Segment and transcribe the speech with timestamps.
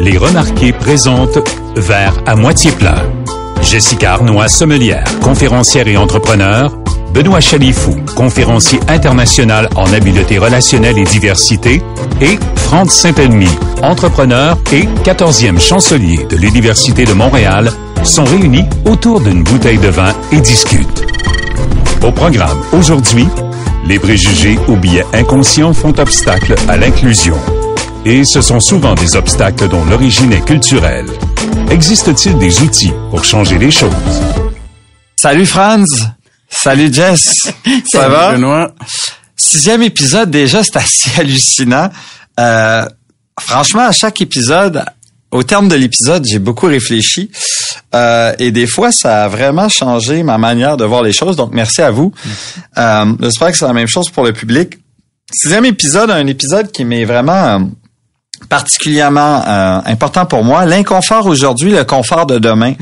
[0.00, 1.38] Les Remarqués présente
[1.74, 2.94] Vers à moitié plein.
[3.62, 6.78] Jessica Arnois, sommelière, conférencière et entrepreneur.
[7.12, 11.82] Benoît Chalifou, conférencier international en habileté relationnelle et diversité.
[12.20, 13.48] Et Franck Saint-Elmy,
[13.82, 17.72] entrepreneur et 14e chancelier de l'Université de Montréal,
[18.04, 21.04] sont réunis autour d'une bouteille de vin et discutent.
[22.04, 23.26] Au programme aujourd'hui,
[23.84, 27.36] les préjugés ou biais inconscients font obstacle à l'inclusion.
[28.10, 31.04] Et ce sont souvent des obstacles dont l'origine est culturelle.
[31.70, 33.92] Existe-t-il des outils pour changer les choses?
[35.14, 36.06] Salut Franz.
[36.48, 37.34] Salut Jess.
[37.92, 38.32] Ça va?
[38.32, 38.74] Benoît.
[39.36, 41.90] Sixième épisode déjà, c'est assez hallucinant.
[42.40, 42.86] Euh,
[43.38, 44.86] franchement, à chaque épisode,
[45.30, 47.30] au terme de l'épisode, j'ai beaucoup réfléchi.
[47.94, 51.36] Euh, et des fois, ça a vraiment changé ma manière de voir les choses.
[51.36, 52.10] Donc, merci à vous.
[52.78, 54.78] Euh, J'espère que c'est la même chose pour le public.
[55.30, 57.58] Sixième épisode, un épisode qui m'est vraiment euh,
[58.48, 60.64] particulièrement euh, important pour moi.
[60.64, 62.74] L'inconfort aujourd'hui, le confort de demain.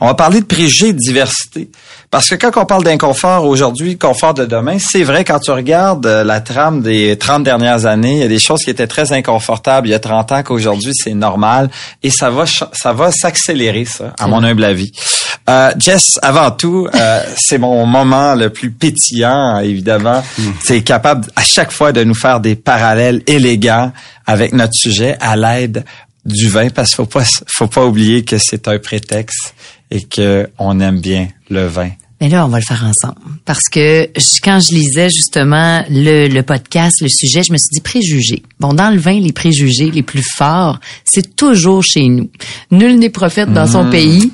[0.00, 1.68] On va parler de préjugés et de diversité.
[2.14, 6.06] Parce que quand on parle d'inconfort aujourd'hui, confort de demain, c'est vrai, quand tu regardes
[6.06, 9.12] euh, la trame des 30 dernières années, il y a des choses qui étaient très
[9.12, 11.70] inconfortables il y a 30 ans qu'aujourd'hui, c'est normal.
[12.04, 14.92] Et ça va ça va s'accélérer, ça, à mon humble avis.
[15.50, 20.22] Euh, Jess, avant tout, euh, c'est mon moment le plus pétillant, évidemment.
[20.62, 23.90] C'est capable à chaque fois de nous faire des parallèles élégants
[24.24, 25.84] avec notre sujet à l'aide
[26.24, 29.52] du vin, parce qu'il faut pas, faut pas oublier que c'est un prétexte
[29.90, 31.90] et que on aime bien le vin.
[32.24, 33.18] Mais là, on va le faire ensemble.
[33.44, 37.68] Parce que je- quand je lisais justement le, le podcast, le sujet, je me suis
[37.70, 38.42] dit préjugés.
[38.58, 42.30] Bon, dans le vin, les préjugés les plus forts, c'est toujours chez nous.
[42.70, 44.32] Nul n'est prophète dans son pays.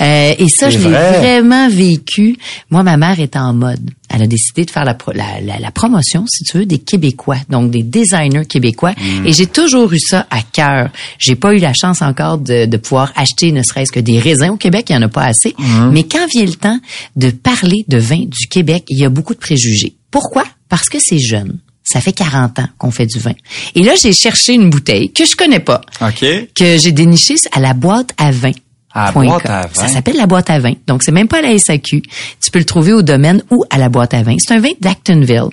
[0.00, 1.18] Euh, et ça, je l'ai vrai.
[1.18, 2.36] vraiment vécu.
[2.70, 3.90] Moi, ma mère était en mode.
[4.12, 6.78] Elle a décidé de faire la, pro- la, la- la promotion, si tu veux, des
[6.78, 8.92] Québécois, donc des designers québécois.
[9.24, 10.90] Et j'ai toujours eu ça à cœur.
[11.18, 14.50] J'ai pas eu la chance encore de, de pouvoir acheter ne serait-ce que des raisins
[14.50, 15.54] au Québec, il y en a pas assez.
[15.92, 16.78] Mais quand vient le temps
[17.16, 19.94] de parler de vin du Québec, il y a beaucoup de préjugés.
[20.10, 20.44] Pourquoi?
[20.68, 21.58] Parce que c'est jeune.
[21.84, 23.32] Ça fait 40 ans qu'on fait du vin.
[23.74, 26.24] Et là, j'ai cherché une bouteille que je connais pas, OK?
[26.54, 28.52] que j'ai dénichée à la boîte à vin.
[28.94, 29.50] À la boîte com.
[29.52, 29.68] à vin.
[29.72, 30.72] Ça s'appelle la boîte à vin.
[30.86, 32.02] Donc, c'est même pas à la SAQ.
[32.40, 34.36] Tu peux le trouver au domaine ou à la boîte à vin.
[34.38, 35.48] C'est un vin d'Actonville.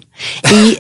[0.52, 0.52] Et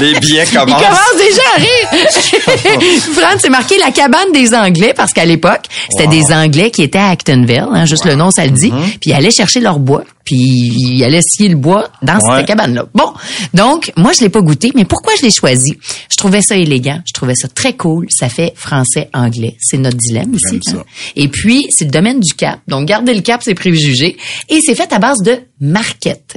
[0.00, 0.82] Les billets Il commencent.
[0.82, 2.10] commence déjà à rire.
[3.14, 6.98] Franck, c'est marqué la cabane des Anglais parce qu'à l'époque, c'était des Anglais qui étaient
[6.98, 8.98] à Actonville, hein, juste le nom ça le dit, Mm-hmm.
[9.00, 12.38] puis ils allaient chercher leur bois, puis ils allaient scier le bois dans Ouais.
[12.38, 12.86] cette cabane-là.
[12.94, 13.12] Bon,
[13.52, 15.76] donc moi je l'ai pas goûté, mais pourquoi je l'ai choisi?
[16.10, 20.34] Je trouvais ça élégant, je trouvais ça très cool, ça fait français-anglais, c'est notre dilemme
[20.34, 20.60] ici.
[20.74, 20.84] Hein.
[21.16, 24.16] Et puis c'est le domaine du cap, donc garder le cap c'est préjugé,
[24.48, 26.36] et c'est fait à base de marquette.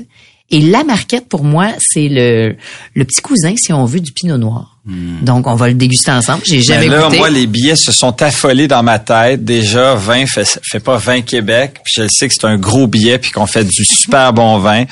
[0.50, 2.56] Et la marquette, pour moi, c'est le,
[2.94, 4.76] le petit cousin, si on veut, du pinot noir.
[5.22, 6.42] Donc, on va le déguster ensemble.
[6.46, 7.18] J'ai jamais Mais là, goûté.
[7.18, 9.44] moi, les billets se sont affolés dans ma tête.
[9.44, 11.81] Déjà, 20 fait, fait pas 20 Québec.
[11.84, 14.86] Puis je sais que c'est un gros billet puis qu'on fait du super bon vin.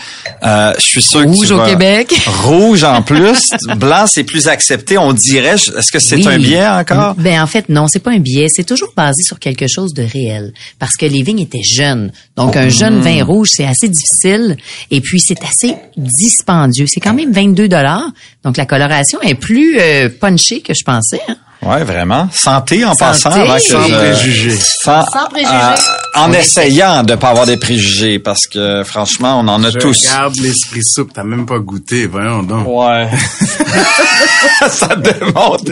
[0.44, 2.14] Euh, je suis sûr que Rouge tu au vas- Québec.
[2.44, 3.52] Rouge en plus.
[3.78, 4.98] Blanc, c'est plus accepté.
[4.98, 5.56] On dirait.
[5.56, 6.28] Est-ce que c'est Oui.
[6.28, 7.16] un billet encore?
[7.16, 10.04] Ben en fait non, c'est pas un billet, c'est toujours basé sur quelque chose de
[10.04, 12.12] réel parce que les vignes étaient jeunes.
[12.36, 14.58] Donc un jeune vin rouge, c'est assez difficile
[14.92, 16.86] et puis c'est assez dispendieux.
[16.88, 18.10] C'est quand même 22 dollars.
[18.44, 19.80] Donc la coloration est plus
[20.20, 21.22] punchée que je pensais.
[21.28, 21.36] hein.
[21.66, 22.30] Ouais, vraiment.
[22.32, 23.00] Santé en Santé.
[23.06, 23.32] passant.
[23.32, 24.58] avant que Sans je- préjugés.
[24.84, 25.52] Sans, Sans préjugés.
[25.54, 25.76] euh,
[26.22, 30.08] en essayant de pas avoir des préjugés parce que franchement, on en a Je tous.
[30.08, 32.68] regarde l'esprit soupe, t'as même pas goûté, voyons donc.
[32.68, 33.10] Ouais.
[34.70, 35.64] ça démontre.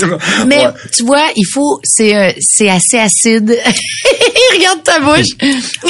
[0.48, 0.74] Mais Ouais.
[0.96, 3.56] tu vois, il faut c'est euh, c'est assez acide.
[4.54, 5.28] Regarde ta bouche.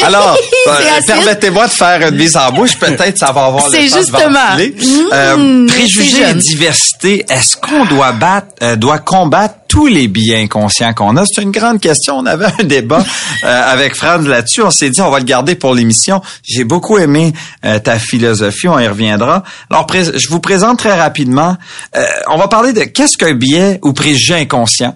[0.03, 0.37] Alors,
[0.67, 2.77] euh, permettez-moi de faire une mise en bouche.
[2.77, 4.49] Peut-être ça va avoir le C'est temps de justement.
[4.51, 4.75] ventiler.
[4.79, 7.25] Mmh, Euh, préjugés et diversité.
[7.29, 11.25] Est-ce qu'on doit battre, euh, doit combattre tous les biais inconscients qu'on a?
[11.25, 12.17] C'est une grande question.
[12.17, 13.03] On avait un débat
[13.43, 14.61] euh, avec Franz là-dessus.
[14.61, 16.21] On s'est dit, on va le garder pour l'émission.
[16.43, 17.33] J'ai beaucoup aimé
[17.65, 18.67] euh, ta philosophie.
[18.67, 19.43] On y reviendra.
[19.69, 21.57] Alors, je vous présente très rapidement.
[21.95, 24.95] Euh, on va parler de qu'est-ce qu'un biais ou préjugé inconscient?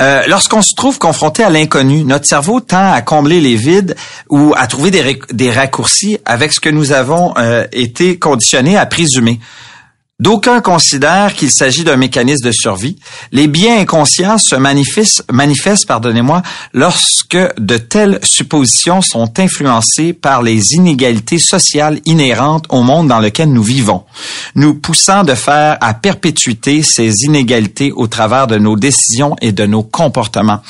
[0.00, 3.96] Euh, Lorsqu'on se trouve confronté à l'inconnu, notre cerveau tend à combler les vides
[4.28, 8.86] ou à trouver des, des raccourcis avec ce que nous avons euh, été conditionnés à
[8.86, 9.40] présumer.
[10.20, 12.98] D'aucuns considèrent qu'il s'agit d'un mécanisme de survie.
[13.32, 15.24] Les biens inconscients se manifestent,
[16.74, 23.50] lorsque de telles suppositions sont influencées par les inégalités sociales inhérentes au monde dans lequel
[23.50, 24.04] nous vivons,
[24.54, 29.64] nous poussant de faire à perpétuité ces inégalités au travers de nos décisions et de
[29.64, 30.60] nos comportements.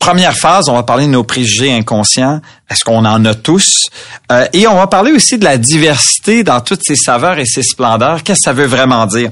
[0.00, 2.40] Première phase, on va parler de nos préjugés inconscients.
[2.70, 3.90] Est-ce qu'on en a tous?
[4.32, 7.62] Euh, et on va parler aussi de la diversité dans toutes ses saveurs et ses
[7.62, 8.22] splendeurs.
[8.22, 9.30] Qu'est-ce que ça veut vraiment dire?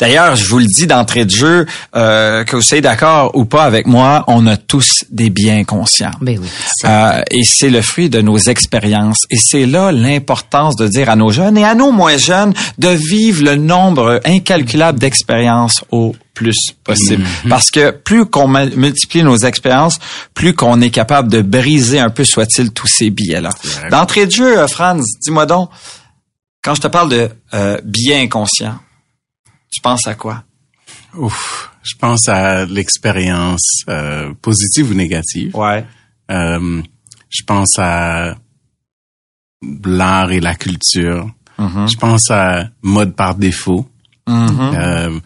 [0.00, 1.66] D'ailleurs, je vous le dis d'entrée de jeu,
[1.96, 6.12] euh, que vous soyez d'accord ou pas avec moi, on a tous des biens conscients.
[6.20, 6.48] Ben oui.
[6.84, 9.26] Euh, et c'est le fruit de nos expériences.
[9.30, 12.88] Et c'est là l'importance de dire à nos jeunes et à nos moins jeunes de
[12.88, 17.24] vivre le nombre incalculable d'expériences au plus possible.
[17.48, 19.98] Parce que plus qu'on multiplie nos expériences,
[20.34, 23.50] plus qu'on est capable de briser un peu, soit-il, tous ces billets-là.
[23.90, 25.70] D'entrée de jeu, euh, Franz, dis-moi donc,
[26.62, 28.78] quand je te parle de euh, biais inconscient,
[29.72, 30.44] tu penses à quoi?
[31.16, 35.56] Ouf, je pense à l'expérience euh, positive ou négative.
[35.56, 35.84] Ouais.
[36.30, 36.82] Euh,
[37.28, 38.36] je pense à
[39.84, 41.30] l'art et la culture.
[41.58, 41.88] Mhm.
[41.88, 43.88] Je pense à mode par défaut.
[44.28, 44.72] Mhm.
[44.74, 45.20] Euh,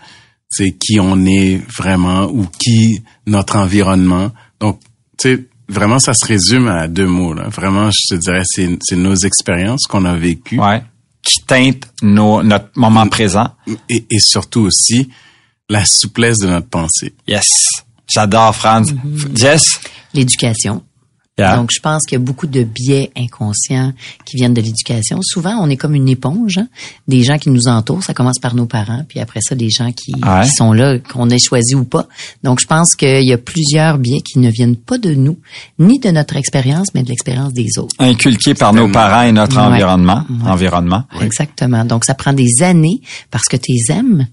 [0.49, 4.31] c'est qui on est vraiment ou qui notre environnement.
[4.61, 4.81] Donc,
[5.19, 7.35] tu sais, vraiment, ça se résume à deux mots.
[7.35, 7.49] Là.
[7.49, 10.83] Vraiment, je te dirais, c'est, c'est nos expériences qu'on a vécues Ouais.
[11.27, 13.49] Qui teinte nos, notre moment présent.
[13.89, 15.11] et, et surtout aussi
[15.69, 17.13] la souplesse de notre pensée.
[17.27, 17.67] Yes.
[18.07, 18.95] J'adore, Franz.
[19.35, 19.81] Jess?
[20.15, 20.83] L'éducation.
[21.39, 21.57] Yeah.
[21.57, 23.93] Donc, je pense qu'il y a beaucoup de biais inconscients
[24.25, 25.19] qui viennent de l'éducation.
[25.21, 26.67] Souvent, on est comme une éponge, hein.
[27.09, 28.03] des gens qui nous entourent.
[28.03, 30.45] Ça commence par nos parents, puis après ça, des gens qui, Ouais.
[30.45, 32.09] qui sont là, qu'on ait choisi ou pas.
[32.43, 35.37] Donc, je pense qu'il y a plusieurs biais qui ne viennent pas de nous,
[35.79, 37.95] ni de notre expérience, mais de l'expérience des autres.
[37.99, 39.63] Inculqué par nos parents et notre Ouais.
[39.63, 40.25] environnement.
[40.31, 40.51] Ouais.
[40.51, 41.05] Environnement.
[41.21, 41.85] Exactement.
[41.85, 44.27] Donc, ça prend des années parce que tu les aimes,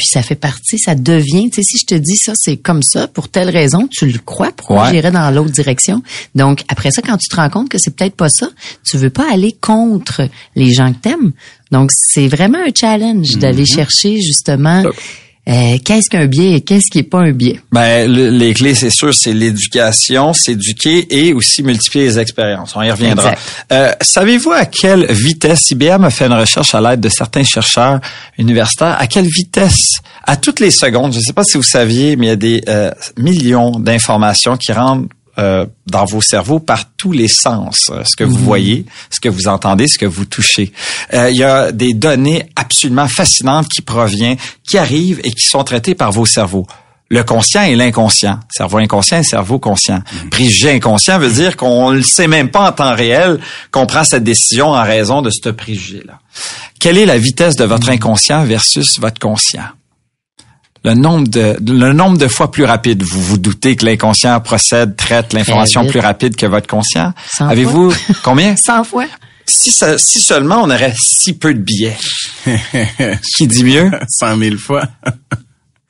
[0.00, 2.82] puis ça fait partie, ça devient, tu sais, si je te dis ça, c'est comme
[2.82, 4.90] ça, pour telle raison, tu le crois, pourquoi Ouais.
[4.92, 6.02] j'irais dans l'autre direction?
[6.34, 8.48] Donc, après ça, quand tu te rends compte que c'est peut-être pas ça,
[8.82, 10.26] tu veux pas aller contre
[10.56, 11.32] les gens que t'aimes.
[11.70, 14.82] Donc, c'est vraiment un challenge d'aller chercher, justement,
[15.48, 17.60] euh, qu'est-ce qu'un biais et qu'est-ce qui est pas un biais.
[17.72, 22.74] Ben, le- les clés, c'est sûr, c'est l'éducation, s'éduquer et aussi multiplier les expériences.
[22.76, 23.34] On y reviendra.
[23.72, 28.00] Euh, Savez-vous à quelle vitesse IBM a fait une recherche à l'aide de certains chercheurs
[28.38, 28.96] universitaires?
[28.98, 29.88] À quelle vitesse?
[30.24, 32.36] À toutes les secondes, je ne sais pas si vous saviez, mais il y a
[32.36, 37.90] des euh, millions d'informations qui rentrent euh, dans vos cerveaux par tous les sens.
[37.90, 40.72] Euh, Ce que vous voyez, ce que vous entendez, ce que vous touchez.
[41.14, 44.36] Euh, il y a des données absolument fascinantes qui proviennent,
[44.68, 46.66] qui arrivent et qui sont traitées par vos cerveaux.
[47.10, 48.38] Le conscient et l'inconscient.
[48.50, 50.00] Cerveau inconscient et cerveau conscient.
[50.30, 53.40] Préjugé inconscient veut dire qu'on ne le sait même pas en temps réel
[53.72, 56.20] qu'on prend cette décision en raison de ce préjugé-là.
[56.78, 59.64] Quelle est la vitesse de votre inconscient versus votre conscient?
[60.84, 63.02] Le nombre de le nombre de fois plus rapide.
[63.02, 67.12] Vous vous doutez que l'inconscient procède, traite l'information plus rapide que votre conscient.
[67.50, 67.92] Avez-vous
[68.22, 68.56] combien?
[68.56, 69.06] 100 fois?
[69.44, 71.96] Si, ça- si seulement on aurait si peu de billets.
[73.36, 73.90] Qui dit mieux?
[74.08, 74.84] 100 000 fois.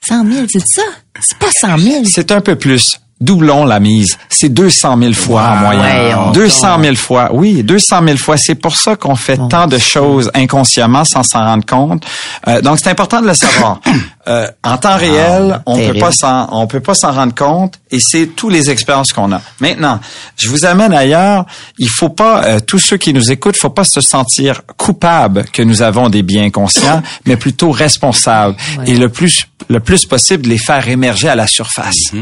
[0.09, 0.83] 100 000, c'est ça?
[1.21, 2.05] C'est pas 100 000.
[2.07, 2.97] C'est un peu plus.
[3.21, 4.17] Doublons la mise.
[4.31, 6.15] C'est 200 000 fois en moyenne.
[6.15, 7.29] Voyons 200 000 fois.
[7.33, 8.37] Oui, 200 000 fois.
[8.39, 12.05] C'est pour ça qu'on fait tant de choses inconsciemment sans s'en rendre compte.
[12.49, 13.81] Euh, donc, c'est important de le savoir.
[14.29, 15.99] Euh, en temps réel, on peut terrible.
[15.99, 19.41] pas s'en, on peut pas s'en rendre compte et c'est toutes les expériences qu'on a.
[19.61, 19.99] Maintenant,
[20.37, 21.47] je vous amène ailleurs.
[21.79, 25.63] Il faut pas, euh, tous ceux qui nous écoutent, faut pas se sentir coupable que
[25.63, 28.55] nous avons des biens conscients, mais plutôt responsables
[28.87, 32.13] et le plus, le plus possible de les faire émerger à la surface.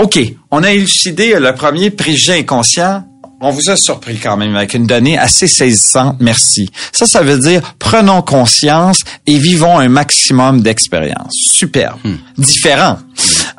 [0.00, 0.18] OK,
[0.50, 3.04] on a élucidé le premier préjugé inconscient.
[3.42, 6.70] On vous a surpris quand même avec une donnée assez saisissante, merci.
[6.92, 11.32] Ça, ça veut dire prenons conscience et vivons un maximum d'expérience.
[11.52, 11.96] Super.
[12.36, 12.98] Différent.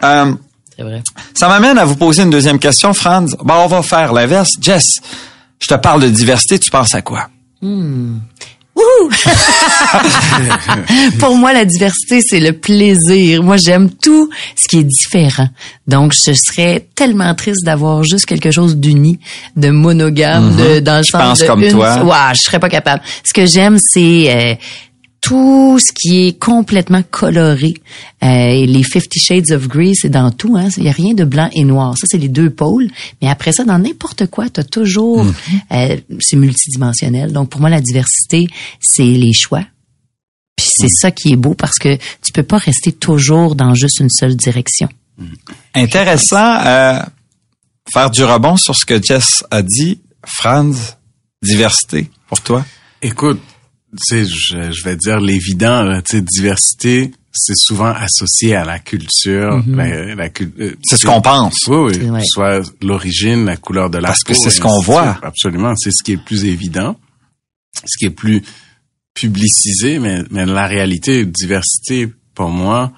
[0.04, 0.34] Euh,
[0.78, 1.02] C'est vrai.
[1.34, 3.36] ça m'amène à vous poser une deuxième question, Franz.
[3.44, 4.52] Bon, on va faire l'inverse.
[4.62, 5.00] Jess,
[5.60, 7.28] je te parle de diversité, tu penses à quoi?
[11.20, 13.44] Pour moi, la diversité, c'est le plaisir.
[13.44, 15.48] Moi, j'aime tout ce qui est différent.
[15.88, 19.20] Donc, je serais tellement triste d'avoir juste quelque chose d'uni,
[19.56, 21.06] de monogame, de, dans le Mhm.
[21.06, 22.04] Je sens pense de comme une- toi.
[22.04, 23.02] Ouais, je serais pas capable.
[23.24, 24.56] Ce que j'aime, c'est euh,
[25.22, 27.76] tout ce qui est complètement coloré.
[28.24, 30.58] Euh, et les Fifty Shades of Grey, c'est dans tout.
[30.58, 30.70] Hein.
[30.78, 31.96] Il y a rien de blanc et noir.
[31.98, 32.90] Ça, c'est les deux pôles.
[33.22, 35.24] Mais après ça, dans n'importe quoi, tu as toujours...
[35.24, 35.34] Mhm.
[35.74, 37.32] euh, c'est multidimensionnel.
[37.32, 38.48] Donc, pour moi, la diversité,
[38.80, 39.64] c'est les choix.
[40.56, 44.00] Puis c'est ça qui est beau parce que tu peux pas rester toujours dans juste
[44.00, 44.90] une seule direction.
[45.76, 46.60] Intéressant.
[46.66, 47.00] Euh,
[47.94, 50.00] faire du rebond sur ce que Jess a dit.
[50.24, 50.98] Franz,
[51.42, 52.64] diversité, pour toi?
[53.02, 53.42] Écoute,
[53.92, 58.64] tu sais, je, je vais dire l'évident, là, tu sais, diversité, c'est souvent associé à
[58.66, 61.56] la culture, la, la cul- euh, C'est ce qu'on pense.
[61.68, 62.22] Oui, oui.
[62.26, 65.18] Soit l'origine, la couleur de la Parce que peau, c'est ce qu'on voit.
[65.24, 65.74] Absolument.
[65.78, 66.98] C'est ce qui est plus évident.
[67.86, 68.44] Ce qui est plus
[69.14, 72.92] publicisé, mais, mais la réalité, diversité, pour moi,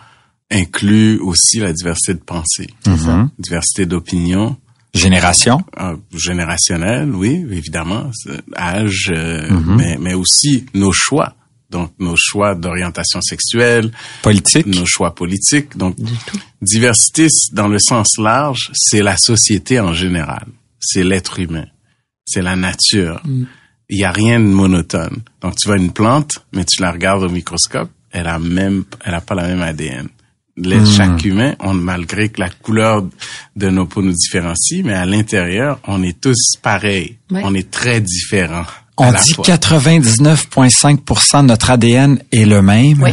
[0.52, 2.70] inclut aussi la diversité de pensée.
[2.86, 3.30] Mhm.
[3.40, 4.58] Diversité d'opinion,
[4.94, 5.64] Génération?
[5.80, 8.12] euh, générationnelle, oui, évidemment,
[8.56, 9.76] âge, euh, Mhm.
[9.76, 11.36] mais, mais aussi nos choix
[11.70, 14.68] donc nos choix d'orientation sexuelle, Politique?
[14.68, 15.76] nos choix politiques.
[15.76, 15.98] Donc,
[16.62, 20.46] diversité, dans le sens large, c'est la société en général.
[20.80, 21.66] C'est l'être humain.
[22.26, 23.24] C'est la nature.
[23.90, 25.24] Il y a rien de monotone.
[25.42, 29.16] Donc, tu vois une plante, mais tu la regardes au microscope, elle a même, elle
[29.16, 30.10] a pas la même ADN.
[30.56, 33.04] Les- Chaque humain, on, malgré que la couleur
[33.56, 37.18] de nos peaux nous différencie, mais à l'intérieur, on est tous pareils.
[37.32, 37.42] Ouais.
[37.44, 38.66] On est très différents.
[38.98, 39.44] On dit fois.
[39.46, 43.02] 99,5 de notre ADN est le même.
[43.02, 43.12] Oui.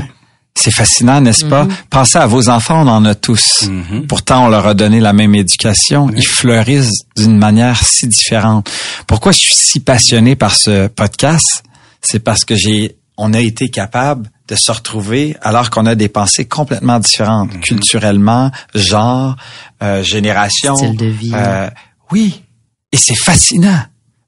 [0.55, 1.67] C'est fascinant, n'est-ce pas?
[1.89, 3.63] Pensez à vos enfants, on en a tous.
[3.71, 4.07] Mhm.
[4.07, 6.11] Pourtant, on leur a donné la même éducation.
[6.15, 8.71] Ils fleurissent d'une manière si différente.
[9.07, 11.63] Pourquoi je suis si passionné par ce podcast?
[12.03, 16.09] C'est parce que j'ai, on a été capable de se retrouver alors qu'on a des
[16.09, 17.61] pensées complètement différentes, Mhm.
[17.61, 19.37] culturellement, genre,
[19.83, 20.77] euh, génération.
[20.77, 21.31] Style de vie.
[21.33, 21.71] Euh,
[22.11, 22.43] oui.
[22.93, 23.81] Et c'est fascinant.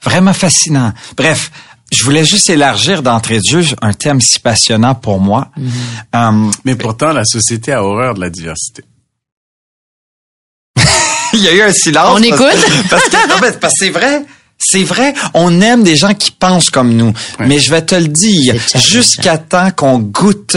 [0.03, 0.93] Vraiment fascinant.
[1.17, 1.51] Bref,
[1.93, 5.51] je voulais juste élargir d'entrée de jeu un thème si passionnant pour moi.
[6.15, 8.85] Euh, Mais pourtant, la société a horreur de la diversité.
[11.35, 12.11] il y a eu un silence.
[12.21, 12.89] On parce- écoute?
[12.91, 14.25] Parce que, non, mais parce que c'est vrai.
[14.65, 17.13] C'est vrai, on aime des gens qui pensent comme nous.
[17.39, 17.47] Ouais.
[17.47, 20.57] Mais je vais te le dire, jusqu'à temps qu'on goûte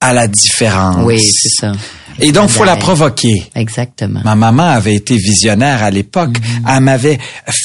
[0.00, 1.04] à la différence.
[1.04, 1.72] Oui, c'est ça.
[2.20, 3.48] Et donc, faut la provoquer.
[3.54, 4.20] Exactement.
[4.24, 6.36] Ma maman avait été visionnaire à l'époque.
[6.68, 7.18] Elle m'avait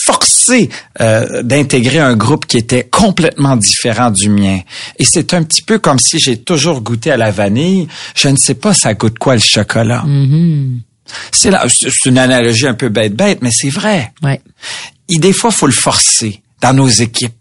[0.06, 0.70] forcé
[1.02, 4.60] euh, d'intégrer un groupe qui était complètement différent du mien.
[5.00, 7.88] Et c'est un petit peu comme si j'ai toujours goûté à la vanille.
[8.16, 10.04] Je ne sais pas ça goûte quoi le chocolat?
[10.06, 10.82] Mhm.
[11.32, 11.52] C'est
[12.06, 14.14] une analogie un peu bête-bête, mais c'est vrai.
[14.22, 14.42] Ouais.
[15.10, 17.34] Et des fois, faut le forcer dans nos équipes.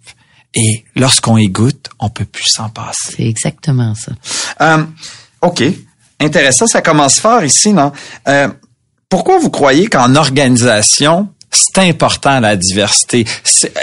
[0.54, 3.14] Et lorsqu'on y goûte, on peut plus s'en passer.
[3.16, 4.12] C'est exactement ça.
[4.60, 4.84] Euh,
[5.40, 5.62] OK.
[6.20, 7.92] Intéressant, ça commence fort ici, non?
[8.28, 8.48] Euh,
[9.08, 13.26] pourquoi vous croyez qu'en organisation, c'est important la diversité?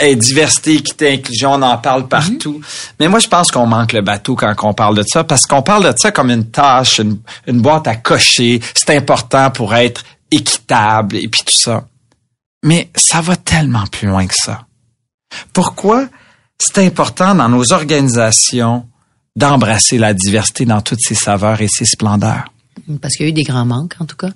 [0.01, 2.61] Eh, diversité, équité, inclusion, on en parle partout.
[2.99, 5.61] Mais moi, je pense qu'on manque le bateau quand on parle de ça, parce qu'on
[5.61, 8.59] parle de ça comme une tâche, une, une boîte à cocher.
[8.73, 11.85] C'est important pour être équitable et puis tout ça.
[12.63, 14.65] Mais ça va tellement plus loin que ça.
[15.53, 16.07] Pourquoi
[16.57, 18.85] c'est important dans nos organisations
[19.35, 22.51] d'embrasser la diversité dans toutes ses saveurs et ses splendeurs?
[23.01, 24.29] Parce qu'il y a eu des grands manques, en tout cas.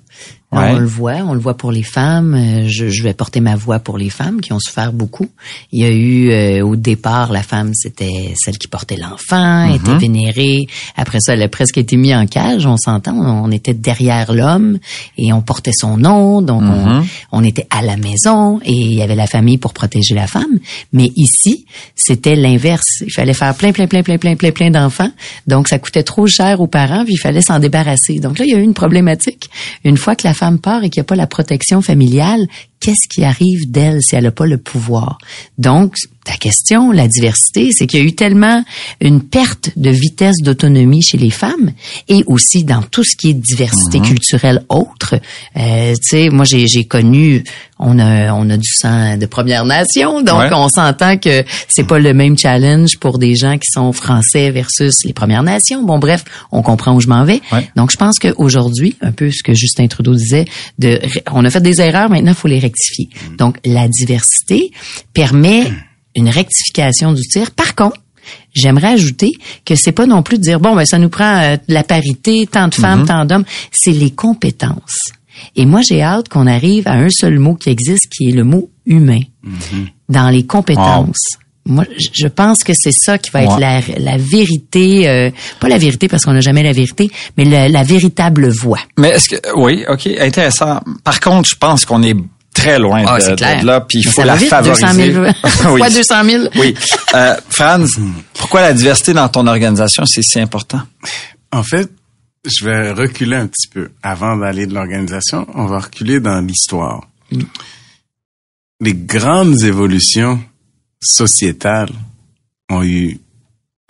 [0.54, 0.70] Ouais.
[0.72, 2.34] On le voit, on le voit pour les femmes.
[2.34, 5.28] Euh, Je, je vais porter ma voix pour les femmes qui ont souffert beaucoup.
[5.72, 9.74] Il y a eu euh, au départ, la femme c'était celle qui portait l'enfant, Mm-hmm.
[9.76, 10.66] était vénérée.
[10.96, 12.66] Après ça, elle a presque été mise en cage.
[12.66, 14.78] On s'entend, on, on était derrière l'homme
[15.18, 17.02] et on portait son nom, donc Mm-hmm.
[17.32, 20.26] on, on était à la maison et il y avait la famille pour protéger la
[20.26, 20.58] femme.
[20.92, 21.64] Mais ici,
[21.96, 23.02] c'était l'inverse.
[23.06, 25.10] Il fallait faire plein, plein, plein, plein, plein, plein, plein d'enfants.
[25.46, 28.18] Donc ça coûtait trop cher aux parents, puis il fallait s'en débarrasser.
[28.20, 29.48] Donc là, il y a eu une problématique.
[29.84, 32.46] Une fois que la femme part et qu'il n'y a pas la protection familiale,
[32.84, 35.18] qu'est-ce qui arrive d'elle si elle n'a pas le pouvoir?
[35.58, 38.64] Donc, ta question, la diversité, c'est qu'il y a eu tellement
[39.00, 41.72] une perte de vitesse d'autonomie chez les femmes
[42.08, 45.16] et aussi dans tout ce qui est diversité culturelle autre.
[45.56, 47.44] Euh, tu sais, moi j'ai j'ai connu,
[47.78, 50.48] on a on a du sang de Première Nation, donc Ouais.
[50.54, 55.04] on s'entend que c'est pas le même challenge pour des gens qui sont français versus
[55.04, 55.82] les Premières Nations.
[55.82, 57.42] Bon bref, on comprend où je m'en vais.
[57.52, 57.68] Ouais.
[57.76, 60.46] Donc je pense qu'aujourd'hui, un peu ce que Justin Trudeau disait,
[60.78, 60.98] de
[61.32, 62.73] on a fait des erreurs, maintenant il faut les rectifier.
[63.38, 64.70] Donc la diversité
[65.12, 65.64] permet
[66.16, 67.50] une rectification du tir.
[67.50, 67.96] Par contre,
[68.54, 69.32] J'aimerais ajouter
[69.66, 72.46] que c'est pas non plus de dire bon ben ça nous prend euh, la parité,
[72.50, 75.10] tant de femmes, tant d'hommes, c'est les compétences.
[75.56, 78.44] Et moi j'ai hâte qu'on arrive à un seul mot qui existe qui est le
[78.44, 79.20] mot humain
[80.08, 81.36] dans les compétences.
[81.66, 85.78] Moi, je- pense que c'est ça qui va être la, la vérité, euh, pas la
[85.78, 88.80] vérité parce qu'on n'a jamais la vérité, mais la, la véritable voix.
[88.98, 90.80] Mais est-ce que oui, ok, intéressant.
[91.04, 92.14] Par contre, je pense qu'on est
[92.54, 95.12] très loin Ah, de, de là, puis il faut la vite, favoriser.
[95.12, 95.26] 200 000,
[95.74, 95.78] oui.
[95.80, 96.44] fois 200 000.
[96.56, 96.74] oui.
[97.14, 97.86] Euh, Franz,
[98.34, 100.80] pourquoi la diversité dans ton organisation c'est si important?
[101.52, 101.90] En fait,
[102.46, 103.90] je vais reculer un petit peu.
[104.02, 107.06] Avant d'aller de l'organisation, on va reculer dans l'histoire.
[108.80, 110.40] Les grandes évolutions
[111.02, 111.90] sociétales
[112.70, 113.18] ont eu,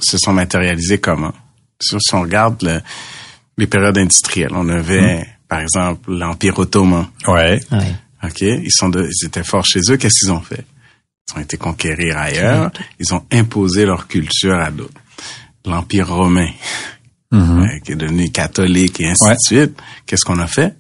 [0.01, 1.33] se sont matérialisées comment?
[1.81, 2.81] Si on regarde le-
[3.59, 7.07] les périodes industrielles, on avait, par exemple, l'Empire ottoman.
[7.27, 7.61] Ouais.
[7.71, 7.95] Ouais.
[8.27, 8.41] OK?
[8.43, 9.97] Ils sont de- ils étaient forts chez eux.
[9.97, 10.65] Qu'est-ce qu'ils ont fait?
[11.35, 12.71] Ils ont été conquérir ailleurs.
[13.01, 15.01] Ils ont imposé leur culture à d'autres.
[15.67, 16.49] L'Empire romain,
[17.33, 19.33] euh, qui est devenu catholique et ainsi Ouais.
[19.33, 19.79] de suite.
[20.07, 20.75] Qu'est-ce qu'on a fait?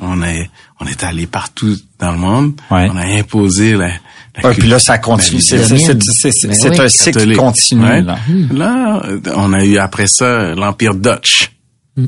[0.00, 0.48] On est,
[0.80, 2.60] on est allé partout dans le monde.
[2.70, 2.88] Ouais.
[2.90, 3.88] On a imposé la,
[4.36, 5.40] la Ouais, puis là, ça continue.
[5.40, 5.78] C'est domine.
[5.78, 6.80] c'est- c'est- c'est- c'est oui.
[6.80, 7.82] un cycle continu.
[7.84, 8.02] Ouais.
[8.02, 8.18] Là.
[8.52, 9.02] Là,
[9.34, 11.50] on a eu après ça l'Empire Dutch.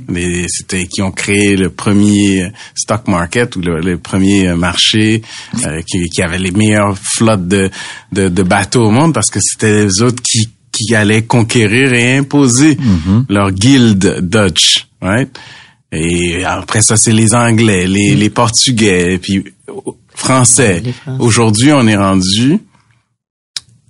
[0.09, 5.23] Les- C'était qui ont créé le premier stock market ou le, le premier marché
[5.65, 7.71] euh, qui, qui avait les meilleures flottes de,
[8.13, 12.17] de, de bateaux au monde parce que c'était les autres qui, qui allaient conquérir et
[12.19, 13.25] imposer Mm-hmm.
[13.31, 15.31] leur guilde Dutch, right?
[15.91, 19.43] Et après ça, c'est les Anglais, les, les Portugais, et puis
[20.15, 20.81] Français.
[20.85, 21.23] Les Français.
[21.23, 22.59] Aujourd'hui, on est rendu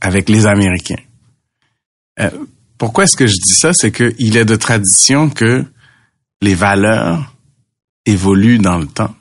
[0.01, 1.03] avec les Américains.
[2.21, 2.31] Euh,
[2.79, 3.73] pourquoi est-ce que je dis ça?
[3.73, 5.65] C'est qu'il est de tradition que
[6.43, 7.33] les valeurs
[8.07, 9.15] évoluent dans le temps.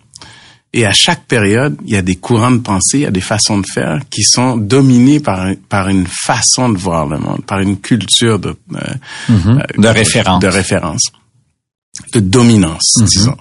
[0.74, 3.22] Et à chaque période, il y a des courants de pensée, il y a des
[3.22, 7.60] façons de faire qui sont dominés par, par une façon de voir le monde, par
[7.60, 8.80] une culture de, euh,
[9.32, 10.42] euh, De référence.
[10.42, 11.02] De référence.
[12.14, 13.36] De dominance, disons.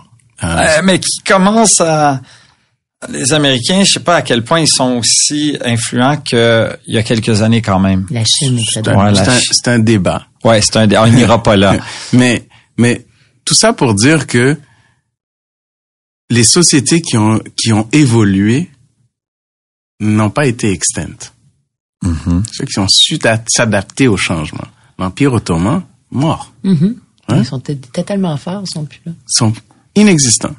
[0.45, 2.21] Euh, Euh, mais qui commence à...
[3.11, 7.03] Les Américains, je sais pas à quel point ils sont aussi influents qu'il y a
[7.03, 8.07] quelques années quand même.
[8.11, 10.27] La Chine c'est un, Ouais, la c'est un- ch- c'est un débat.
[10.43, 10.89] Ouais, c'est un...
[11.03, 11.77] On n'ira pas là.
[12.15, 12.47] Mais,
[12.79, 13.06] mais
[13.47, 14.59] tout ça pour dire que
[16.29, 18.71] les sociétés qui ont, qui ont évolué
[20.01, 21.33] n'ont pas été extinctes.
[22.03, 22.43] Mhm.
[22.53, 24.67] Ceux qui ont su s'adapter au changement.
[24.99, 26.53] L'Empire ottoman, mort.
[26.65, 26.97] Mhm.
[27.29, 27.39] Hein?
[27.39, 29.13] Ils sont t- étaient tellement forts, ils sont plus là.
[29.27, 29.53] sont
[29.97, 30.55] inexistants.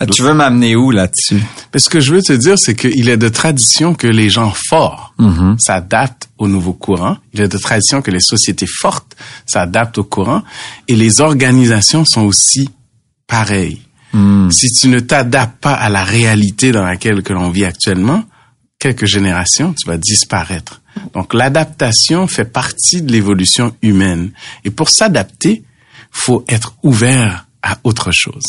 [0.00, 1.40] Ah, Tu veux m'amener où là-dessus?
[1.72, 4.52] Mais ce que je veux te dire, c'est qu'il est de tradition que les gens
[4.68, 5.56] forts Mhm.
[5.60, 7.16] s'adaptent au nouveau courant.
[7.32, 9.14] Il est de tradition que les sociétés fortes
[9.46, 10.42] s'adaptent au courant.
[10.88, 12.68] Et les organisations sont aussi
[13.28, 13.80] pareilles.
[14.12, 14.50] Hmm.
[14.50, 18.24] Si tu ne t'adaptes pas à la réalité dans laquelle que l'on vit actuellement,
[18.78, 20.80] quelques générations, tu vas disparaître.
[21.14, 24.32] Donc l'adaptation fait partie de l'évolution humaine.
[24.64, 25.62] Et pour s'adapter,
[26.10, 28.42] faut être ouvert à autre chose.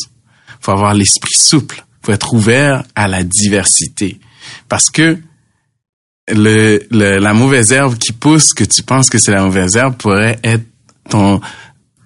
[0.64, 1.84] Faut avoir l'esprit souple.
[2.02, 4.20] faut être ouvert à la diversité.
[4.70, 5.18] Parce que
[6.32, 9.96] le, le- la mauvaise herbe qui pousse, que tu penses que c'est la mauvaise herbe,
[9.96, 10.64] pourrait être
[11.10, 11.42] ton,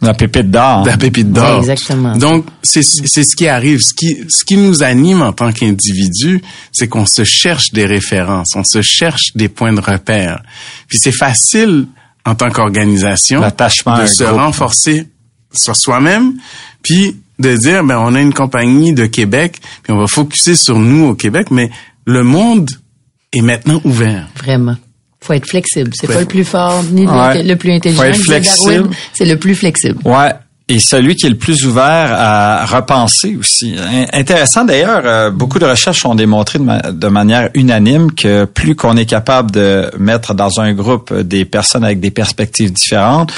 [0.01, 0.85] La pépite d'or.
[0.85, 1.59] la pépite d'or.
[1.61, 2.15] Ouais, exactement.
[2.17, 3.79] Donc, c'est c'est ce qui arrive.
[3.81, 8.55] Ce qui, ce qui nous anime en tant qu'individu, c'est qu'on se cherche des références,
[8.55, 10.41] on se cherche des points de repère.
[10.87, 11.87] Puis c'est facile
[12.25, 14.37] en tant qu'organisation de se groupe.
[14.39, 15.07] renforcer
[15.53, 16.33] sur soi-même,
[16.83, 20.79] puis de dire, ben, on a une compagnie de Québec, puis on va focuser sur
[20.79, 21.69] nous au Québec, mais
[22.05, 22.69] le monde
[23.33, 24.27] est maintenant ouvert.
[24.37, 24.75] Vraiment.
[25.21, 25.91] Faut être flexible.
[25.93, 26.13] C'est Ouais.
[26.15, 27.43] pas le plus fort ni le, Ouais.
[27.43, 28.01] le plus intelligent.
[28.01, 28.73] Faut être disait flexible.
[28.83, 28.95] Darwin.
[29.13, 29.99] C'est le plus flexible.
[30.05, 30.31] Ouais.
[30.69, 33.73] Et celui qui est le plus ouvert à repenser aussi.
[33.77, 38.43] In- Intéressant d'ailleurs, euh, beaucoup de recherches ont démontré de, ma- de manière unanime que
[38.43, 43.31] plus qu'on est capable de mettre dans un groupe des personnes avec des perspectives différentes,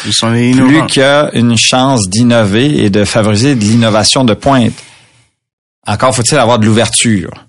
[0.66, 4.74] plus qu'il y a une chance d'innover et de favoriser de l'innovation de pointe.
[5.86, 7.46] Encore faut-il avoir de l'ouverture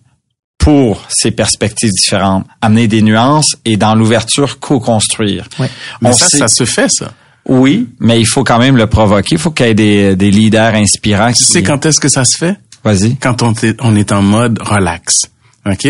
[0.58, 5.46] pour ces perspectives différentes, amener des nuances et dans l'ouverture co-construire.
[5.58, 5.70] Ouais.
[6.02, 7.12] Mais On ça, sait- ça se fait, ça.
[7.46, 9.34] Oui, mais il faut quand même le provoquer.
[9.36, 11.28] Il faut qu'il y ait des, des leaders inspirants.
[11.32, 12.56] Tu qui- sais quand est-ce que ça se fait?
[12.84, 13.16] Vas-y.
[13.16, 15.22] quand on, est- on est en mode relax.
[15.66, 15.88] OK?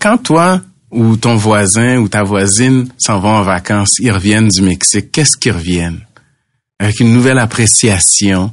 [0.00, 4.62] Quand toi ou ton voisin ou ta voisine s'en vont en vacances, ils reviennent du
[4.62, 6.00] Mexique, qu'est-ce qu'ils reviennent?
[6.80, 8.52] Avec une nouvelle appréciation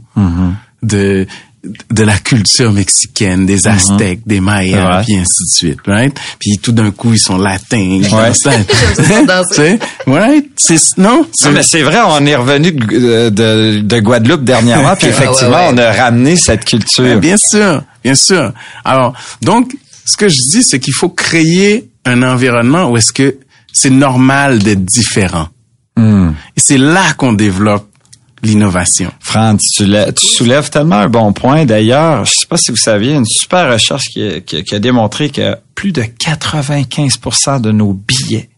[0.84, 1.26] de
[1.63, 6.19] de la culture mexicaine, des Aztèques, des Mayas, puis ainsi de suite, right?
[6.39, 7.78] Puis tout d'un coup, ils sont latins.
[7.78, 8.32] ils Ouais.
[9.28, 9.62] dansent?
[10.08, 10.45] Right?
[10.58, 11.26] C'est, non?
[11.43, 15.67] Non, mais c'est vrai, on est revenu de, de, de Guadeloupe dernièrement, puis effectivement, ouais,
[15.67, 15.74] ouais.
[15.74, 17.19] on a ramené cette culture.
[17.19, 18.52] Bien sûr, bien sûr.
[18.84, 23.38] Alors, donc, ce que je dis, c'est qu'il faut créer un environnement où est-ce que
[23.71, 25.47] c'est normal d'être différent.
[25.95, 26.30] Hmm.
[26.58, 27.88] Et c'est là qu'on développe
[28.44, 29.12] l'innovation.
[29.20, 31.66] Franck, tu, tu soulèves tellement un bon point.
[31.66, 34.76] D'ailleurs, je sais pas si vous saviez, une super recherche qui, a- qui a- qui
[34.76, 38.50] a démontré que plus de 95% de nos billets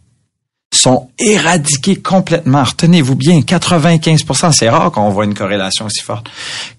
[0.73, 2.63] sont éradiqués complètement.
[2.63, 6.27] Retenez-vous bien, 95%, c'est rare qu'on voit une corrélation aussi forte.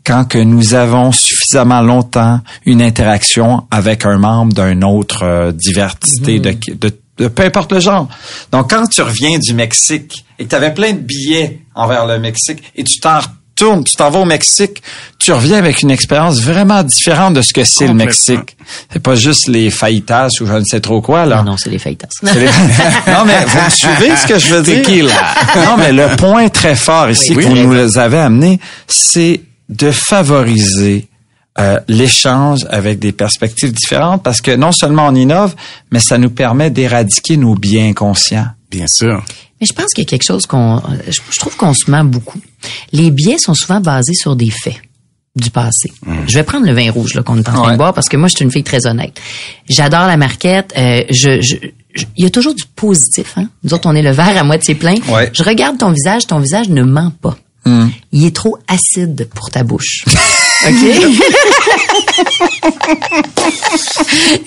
[0.05, 6.41] Quand que nous avons suffisamment longtemps une interaction avec un membre d'une autre euh, diversité
[6.41, 8.09] de, de, de peu importe le genre.
[8.53, 12.19] Donc, quand tu reviens du Mexique et que tu avais plein de billets envers le
[12.19, 14.83] Mexique et tu t'en retournes, tu t'en vas au Mexique,
[15.21, 17.95] tu reviens avec une expérience vraiment différente de ce que c'est le.
[17.95, 18.57] Mexique.
[18.93, 21.37] C'est pas juste les fajitas ou je ne sais trop quoi, là.
[21.37, 22.09] Non, non, c'est les fajitas.
[22.23, 22.31] Les-
[23.13, 25.09] non, mais vous me suivez ce que je veux dire?
[25.55, 29.93] Non, mais le point très fort ici Oui, que vous nous avez amené, c'est de
[29.93, 31.09] favoriser
[31.59, 35.55] euh, l'échange avec des perspectives différentes parce que non seulement on innove,
[35.93, 38.47] mais ça nous permet d'éradiquer nos biais inconscients.
[38.71, 39.23] Bien sûr.
[39.61, 42.05] Mais je pense qu'il y a quelque chose qu'on, je, je trouve qu'on se ment
[42.05, 42.41] beaucoup.
[42.93, 44.77] Les biais sont souvent basés sur des faits
[45.37, 45.93] du passé.
[46.27, 47.73] Je vais prendre le vin rouge là qu'on est en train Ouais.
[47.73, 49.21] de boire parce que moi je suis une fille très honnête.
[49.69, 50.73] J'adore la marquette.
[50.77, 51.57] euh, je, je-
[51.95, 53.35] je- il y a toujours du positif.
[53.37, 53.49] Hein?
[53.63, 54.95] Nous autres on est le verre à moitié plein.
[55.09, 55.31] Ouais.
[55.33, 57.37] Je regarde ton visage, ton visage ne ment pas.
[57.65, 57.89] Hmm.
[58.13, 60.05] Il est trop acide pour ta bouche.
[60.67, 60.85] OK?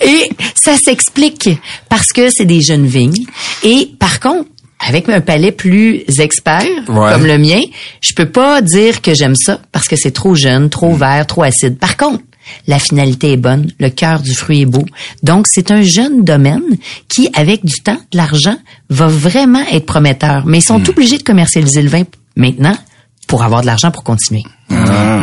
[0.00, 1.48] Et ça s'explique
[1.88, 3.24] parce que c'est des jeunes vignes.
[3.62, 4.48] Et par contre,
[4.86, 7.12] avec un palais plus expert Ouais.
[7.12, 7.60] comme le mien,
[8.00, 11.42] je peux pas dire que j'aime ça parce que c'est trop jeune, trop vert, trop
[11.42, 11.78] acide.
[11.78, 12.22] Par contre,
[12.66, 14.84] la finalité est bonne, le cœur du fruit est beau.
[15.22, 16.62] Donc, c'est un jeune domaine
[17.08, 18.56] qui, avec du temps, de l'argent,
[18.88, 20.44] va vraiment être prometteur.
[20.46, 22.04] Mais ils sont obligés de commercialiser le vin
[22.36, 22.74] maintenant
[23.26, 24.44] pour avoir de l'argent pour continuer.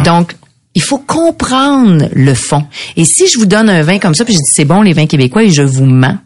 [0.03, 0.35] Donc,
[0.75, 2.65] il faut comprendre le fond.
[2.97, 4.93] Et si je vous donne un vin comme ça, puis je dis c'est bon les
[4.93, 6.17] vins québécois et je vous mens,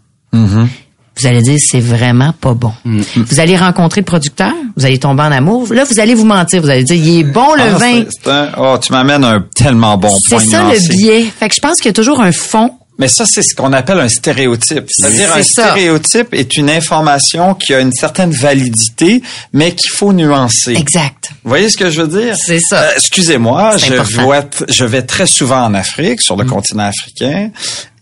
[1.22, 2.72] vous allez dire c'est vraiment pas bon.
[2.86, 5.74] Vous allez rencontrer le producteur, vous allez tomber en amour.
[5.74, 8.04] Là, vous allez vous mentir, vous allez dire il est bon le Ah, vin.
[8.04, 10.80] c'est- c'est un- oh, tu m'amènes un tellement bon C'est point ça nuancé.
[10.90, 11.26] le biais.
[11.38, 12.72] Fait que je pense qu'il y a toujours un fond.
[13.00, 14.86] Mais ça, c'est ce qu'on appelle un stéréotype.
[14.90, 15.64] C'est-à-dire C'est un ça.
[15.72, 20.74] stéréotype est une information qui a une certaine validité, mais qu'il faut nuancer.
[20.74, 21.32] Exact.
[21.44, 22.36] Vous voyez ce que je veux dire?
[22.38, 22.82] C'est ça.
[22.84, 26.50] Euh, excusez-moi, je, vois je vais très souvent en Afrique, sur le Mm.
[26.50, 27.50] continent africain,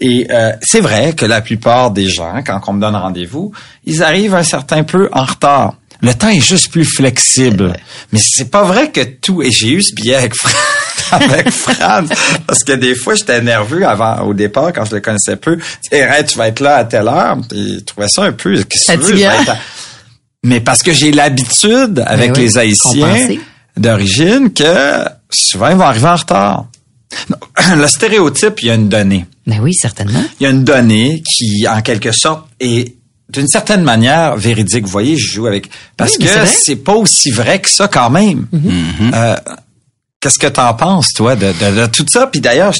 [0.02, 3.52] et euh, c'est vrai que la plupart des gens, quand on me donne rendez-vous,
[3.86, 5.76] ils arrivent un certain peu en retard.
[6.02, 7.76] Le temps est juste plus flexible.
[8.12, 9.42] Mais c'est pas vrai que tout...
[9.42, 10.34] Et j'ai eu ce billet avec
[11.12, 12.14] avec Franz,
[12.46, 15.58] parce que des fois, j'étais nerveux avant, au départ, quand je le connaissais peu.
[15.58, 17.38] Tu sais, Hey, tu vas être là à telle heure.
[17.54, 18.56] Et je trouvais ça un peu...
[18.64, 19.42] Qu'est-ce que tu veux, je vais Fatigant.
[19.44, 19.58] être à-
[20.44, 23.38] Mais parce que j'ai l'habitude, avec Ben oui, les Haïtiens,
[23.76, 26.66] d'origine que souvent ils vont arriver en retard.
[27.76, 29.26] Le stéréotype, il y a une donnée.
[29.46, 30.24] Ben oui, certainement.
[30.40, 32.96] Il y a une donnée qui, en quelque sorte, est
[33.30, 34.84] d'une certaine manière véridique.
[34.86, 36.30] Vous voyez, je joue avec parce Oui, que.
[36.32, 36.46] Mm-hmm.
[36.64, 38.48] c'est pas aussi vrai que ça quand même.
[39.14, 39.36] Euh,
[40.20, 42.28] Qu'est-ce que t'en penses, toi, de, de- de tout ça?
[42.28, 42.74] Puis d'ailleurs,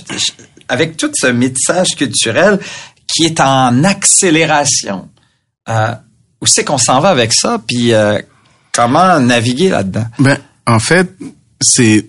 [0.70, 2.60] avec tout ce métissage culturel
[3.08, 5.10] qui est en accélération,
[5.70, 5.94] euh,
[6.42, 7.62] où c'est qu'on s'en va avec ça?
[7.66, 8.20] Puis euh,
[8.74, 10.06] comment naviguer là-dedans?
[10.20, 11.10] Ben, en fait,
[11.62, 12.08] c'est,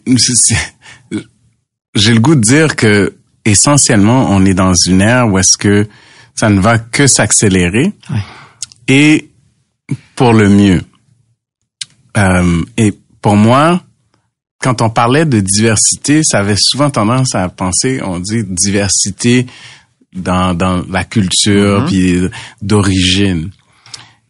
[1.94, 3.14] j'ai le goût de dire que
[3.44, 5.86] essentiellement, on est dans une ère où est-ce que
[6.34, 7.92] ça ne va que s'accélérer.
[8.88, 9.30] Et
[10.14, 10.82] pour le mieux.
[12.16, 13.82] Euh, et pour moi,
[14.60, 19.46] quand on parlait de diversité, ça avait souvent tendance à penser, on dit diversité
[20.14, 22.20] dans, dans la culture puis
[22.62, 23.50] d'origine.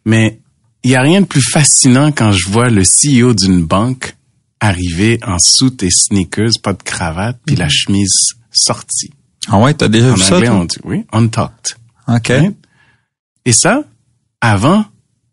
[0.04, 0.38] Mais
[0.84, 4.14] il y a rien de plus fascinant quand je vois le CEO d'une banque
[4.60, 9.12] arriver en soute et sneakers, pas de cravate, puis la chemise sortie.
[9.48, 11.76] Ah ouais, t'as déjà En vu ça anglais, on dit oui, untucked.
[12.08, 12.28] Ok.
[12.28, 12.56] Right?
[13.44, 13.82] Et ça,
[14.40, 14.84] avant,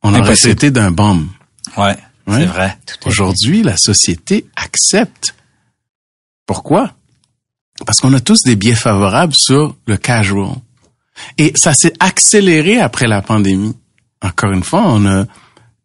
[0.04, 0.56] on aurait Impossible.
[0.56, 1.28] traité d'un bombe.
[1.76, 2.40] Ouais, Ouais.
[2.40, 2.78] c'est vrai.
[3.06, 5.36] Aujourd'hui, la société accepte.
[6.46, 6.94] Pourquoi?
[7.86, 10.56] Parce qu'on a tous des biais favorables sur le casual.
[11.38, 13.76] Et ça s'est accéléré après la pandémie.
[14.22, 15.26] Encore une fois, on a,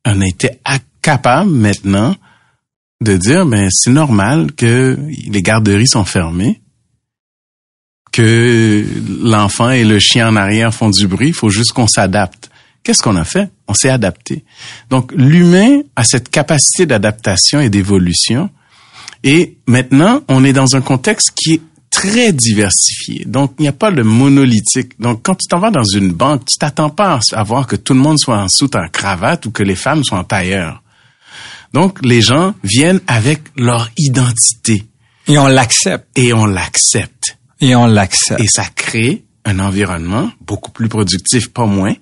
[0.05, 0.61] on a été
[1.03, 2.17] capable maintenant
[3.01, 6.61] de dire, ben, c'est normal que les garderies sont fermées,
[8.13, 8.85] que
[9.23, 12.50] l'enfant et le chien en arrière font du bruit, il faut juste qu'on s'adapte.
[12.83, 13.51] Qu'est-ce qu'on a fait?
[13.69, 14.45] On s'est adapté.
[14.89, 18.51] Donc, l'humain a cette capacité d'adaptation et d'évolution.
[19.23, 23.25] Et maintenant, on est dans un contexte qui est très diversifié.
[23.27, 24.99] Donc, il n'y a pas le monolithique.
[25.01, 27.93] Donc, quand tu t'en vas dans une banque, tu t'attends pas à voir que tout
[27.93, 30.83] le monde soit en soute en cravate ou que les femmes soient en tailleur.
[31.75, 34.87] Donc, les gens viennent avec leur identité
[35.29, 36.07] Et on l'accepte.
[36.17, 37.37] et on l'accepte.
[37.61, 38.41] Et on l'accepte.
[38.41, 41.95] Et ça crée un environnement beaucoup plus productif, pas moins.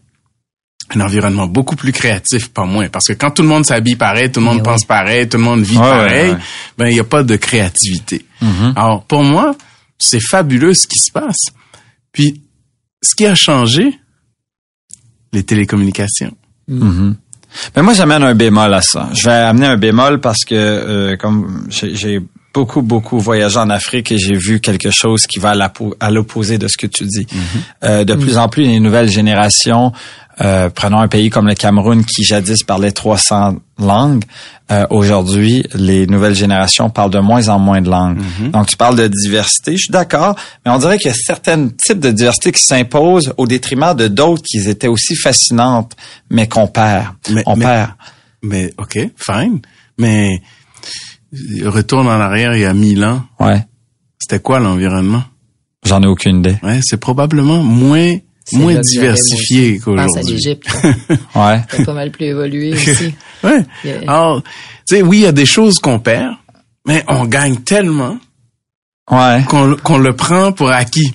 [0.95, 2.89] Un environnement beaucoup plus créatif, pas moins.
[2.89, 4.87] Parce que quand tout le monde s'habille pareil, tout le monde Mais pense oui.
[4.87, 6.37] pareil, tout le monde vit Ouais, ouais, pareil, ouais.
[6.37, 6.79] Mm-hmm.
[6.79, 8.25] ben il n'y a pas de créativité.
[8.77, 9.55] Alors pour moi,
[9.99, 11.53] c'est fabuleux ce qui se passe.
[12.13, 12.43] Puis
[13.03, 13.99] ce qui a changé,
[15.33, 16.35] les télécommunications.
[16.69, 19.09] Mais moi, j'amène un bémol à ça.
[19.15, 22.21] Je vais amener un bémol parce que, euh, comme j'ai j'ai
[22.55, 25.55] beaucoup, beaucoup voyagé en Afrique et j'ai vu quelque chose qui va
[26.01, 27.27] à l'opposé de ce que tu dis.
[27.85, 29.93] Euh, de plus en plus, les nouvelles générations,
[30.41, 34.25] euh, prenons un pays comme le Cameroun qui jadis parlait 300 langues,
[34.71, 38.19] euh, aujourd'hui, les nouvelles générations parlent de moins en moins de langues.
[38.53, 41.69] Donc, tu parles de diversité, je suis d'accord, mais on dirait qu'il y a certains
[41.69, 45.97] types de diversité qui s'imposent au détriment de d'autres qui étaient aussi fascinantes,
[46.31, 47.07] mais qu'on perd.
[47.31, 47.91] Mais- on mais- perd.
[48.43, 49.61] Mais ok, fine.
[49.99, 50.41] Mais
[51.65, 53.65] retourne en arrière il y a mille ans, Ouais.
[54.19, 55.23] c'était quoi l'environnement?
[55.85, 56.57] J'en ai aucune idée.
[56.63, 58.17] Ouais, c'est probablement moins
[58.53, 60.33] moins que diversifié qu'aujourd'hui.
[60.35, 60.67] l'Égypte.
[61.35, 61.61] Ouais.
[61.71, 63.15] C'est pas mal plus évolué aussi.
[63.45, 63.63] Ouais.
[63.85, 64.01] Yeah.
[64.09, 66.35] Alors, tu sais, oui, il y a des choses qu'on perd,
[66.87, 68.19] mais on gagne tellement
[69.11, 69.43] Ouais.
[69.49, 71.15] qu'on qu'on le prend pour acquis.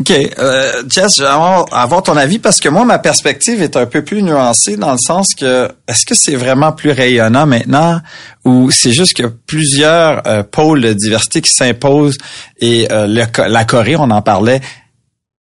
[0.00, 0.12] OK.
[0.38, 4.02] Euh, Jess, je vais avoir, ton avis parce que moi, ma perspective est un peu
[4.02, 8.00] plus nuancée dans le sens que est-ce que c'est vraiment plus rayonnant maintenant
[8.44, 12.18] ou c'est juste qu'il y a plusieurs euh, pôles de diversité qui s'imposent
[12.60, 14.60] et euh, le la Corée, on en parlait,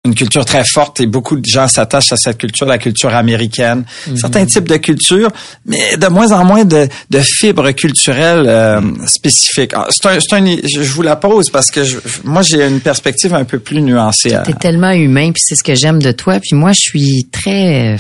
[0.06, 3.84] une culture très forte et beaucoup de gens s'attachent à cette culture, la culture américaine,
[4.08, 4.16] Mhm.
[4.18, 5.30] certains types de cultures,
[5.66, 9.72] mais de moins en moins de, de fibres culturelles euh, spécifiques.
[9.76, 13.34] Ah, C'est un, un, je vous la pose parce que je- moi j'ai une perspective
[13.36, 14.38] un peu plus nuancée.
[14.46, 16.40] T'es tellement humain, puis c'est ce que j'aime de toi.
[16.40, 17.98] Puis moi, je suis très euh,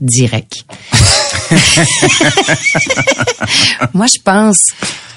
[0.00, 0.54] direct.
[3.92, 4.68] moi, je pense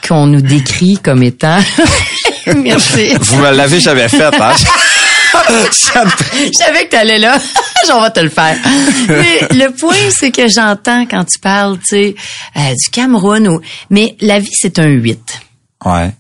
[0.05, 1.59] qu'on nous décrit comme étant...
[2.57, 3.13] Merci.
[3.21, 4.53] Vous me l'avez jamais fait, hein?
[5.49, 7.39] Je savais que t'allais là.
[7.87, 8.57] J'en vais te le faire.
[9.07, 12.15] Mais le point, c'est que j'entends quand tu parles, tu sais,
[12.57, 13.47] euh, du Cameroun.
[13.47, 13.61] Ou...
[13.89, 15.19] Mais la vie, c'est un 8.
[15.85, 16.11] ouais.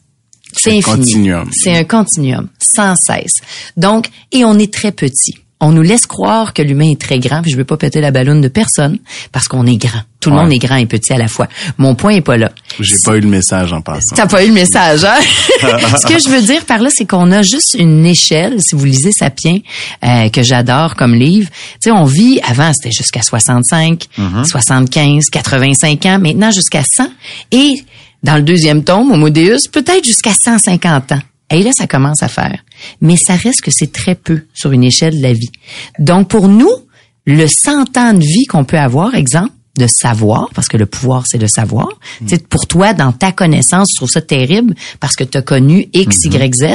[0.57, 0.83] C'est un infini.
[0.83, 1.49] continuum.
[1.51, 3.33] C'est un continuum, sans cesse.
[3.75, 5.37] Donc, et on est très petit.
[5.61, 8.11] On nous laisse croire que l'humain est très grand, puis je veux pas péter la
[8.11, 8.99] ballonne de personne,
[9.31, 10.01] parce qu'on est grand.
[10.19, 10.41] Tout le Ouais.
[10.43, 11.47] monde est grand et petit à la fois.
[11.77, 12.51] Mon point est pas là.
[12.79, 14.15] J'ai pas eu le message en passant.
[14.15, 15.15] T'as pas eu le message, hein?
[15.61, 18.61] Ce que je veux dire par là, c'est qu'on a juste une échelle.
[18.61, 19.59] Si vous lisez Sapiens,
[20.03, 24.07] euh, que j'adore comme livre, tu sais, on vit, avant, c'était jusqu'à 65,
[24.43, 27.07] 75, 85 ans, maintenant jusqu'à 100.
[27.51, 27.81] Et
[28.23, 31.21] dans le deuxième tome, Homo Deus, peut-être jusqu'à 150 ans.
[31.51, 32.59] Et là, ça commence à faire.
[33.01, 35.51] Mais ça reste que c'est très peu sur une échelle de la vie.
[35.99, 36.71] Donc, pour nous,
[37.25, 41.23] le 100 ans de vie qu'on peut avoir, exemple, de savoir, parce que le pouvoir,
[41.27, 41.89] c'est le savoir.
[42.19, 45.41] Tu sais, pour toi, dans ta connaissance, je trouve ça terrible parce que tu as
[45.41, 46.65] connu X, Y, Z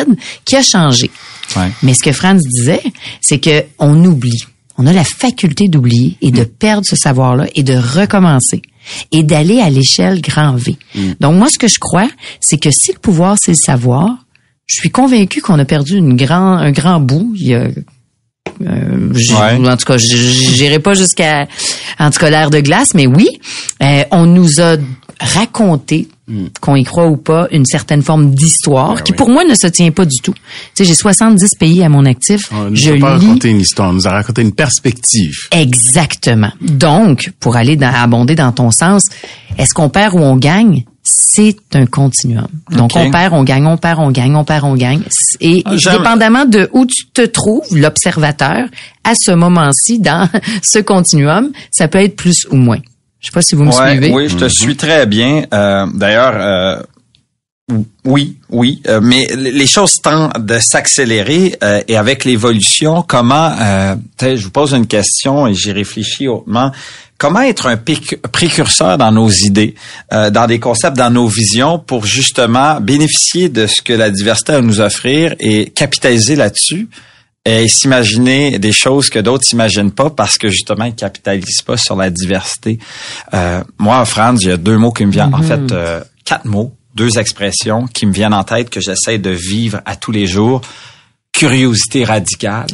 [0.44, 1.11] qui a changé.
[1.56, 1.70] Ouais.
[1.83, 2.83] Mais ce que Franz disait,
[3.20, 4.44] c'est que on oublie.
[4.76, 8.62] On a la faculté d'oublier et de perdre ce savoir-là et de recommencer
[9.12, 10.76] et d'aller à l'échelle grand V.
[11.20, 12.09] Donc moi, ce que je crois,
[12.40, 14.24] c'est que si le pouvoir, c'est le savoir,
[14.70, 17.33] je suis convaincu qu'on a perdu une grand, un grand bout.
[17.37, 17.66] Il y a
[18.62, 19.68] euh, Ouais.
[19.68, 21.48] En tout cas, j'irai pas jusqu'à
[21.98, 23.40] en tout cas l'air de glace, mais oui,
[23.83, 24.76] euh, on nous a
[25.18, 26.09] raconté
[26.61, 29.18] qu'on y croit ou pas une certaine forme d'histoire qui oui.
[29.18, 30.33] pour moi ne se tient pas du tout.
[30.33, 30.40] Tu
[30.74, 32.50] sais, j'ai 70 pays à mon actif.
[32.52, 35.35] On nous je a pas lis raconté une histoire, on nous a raconté une perspective.
[35.50, 36.52] Exactement.
[36.61, 39.06] Donc, pour aller dans, abonder dans ton sens,
[39.59, 40.85] est-ce qu'on perd ou on gagne?
[41.02, 42.46] C'est un continuum.
[42.70, 45.02] Donc, on perd, on gagne, on perd, on gagne, on perd, on gagne.
[45.40, 48.66] Et Ah, dépendamment de où tu te trouves, l'observateur,
[49.02, 50.28] à ce moment-ci, dans
[50.62, 52.78] ce continuum, ça peut être plus ou moins.
[53.20, 54.12] Je sais pas si vous me Ouais, suivez.
[54.12, 55.44] oui, je te suis très bien.
[55.52, 56.82] Euh, D'ailleurs, euh,
[58.04, 63.94] oui, oui, euh, mais les choses tendent de s'accélérer euh, et avec l'évolution, comment, euh,
[64.20, 66.72] je vous pose une question et j'y réfléchis hautement.
[67.20, 69.74] Comment être un précurseur dans nos idées,
[70.11, 74.54] euh, dans des concepts, dans nos visions, pour justement bénéficier de ce que la diversité
[74.54, 76.88] a à nous offrir et capitaliser là-dessus
[77.44, 81.94] et s'imaginer des choses que d'autres s'imaginent pas parce que justement ils capitalisent pas sur
[81.94, 82.78] la diversité?
[83.35, 86.46] Euh, moi, Franz, il y a deux mots qui me viennent, en fait, euh, quatre
[86.46, 90.26] mots, deux expressions qui me viennent en tête que j'essaie de vivre à tous les
[90.26, 90.62] jours.
[91.33, 92.68] Curiosité radicale.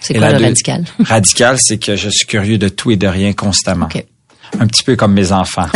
[0.00, 0.84] C'est quoi le deux- radical?
[1.00, 3.86] Radical, c'est que je suis curieux de tout et de rien constamment.
[3.86, 4.04] OK.
[4.58, 5.68] Un petit peu comme mes enfants.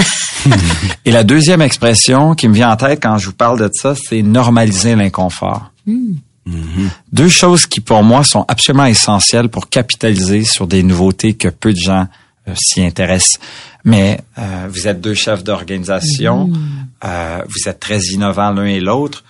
[1.04, 3.94] et la deuxième expression qui me vient en tête quand je vous parle de ça,
[3.94, 5.70] c'est normaliser l'inconfort.
[7.12, 11.72] Deux choses qui pour moi sont absolument essentielles pour capitaliser sur des nouveautés que peu
[11.72, 12.06] de gens
[12.48, 13.38] euh, s'y intéressent.
[13.84, 16.50] Mais euh, vous êtes deux chefs d'organisation,
[17.04, 19.24] euh, vous êtes très innovants l'un et l'autre.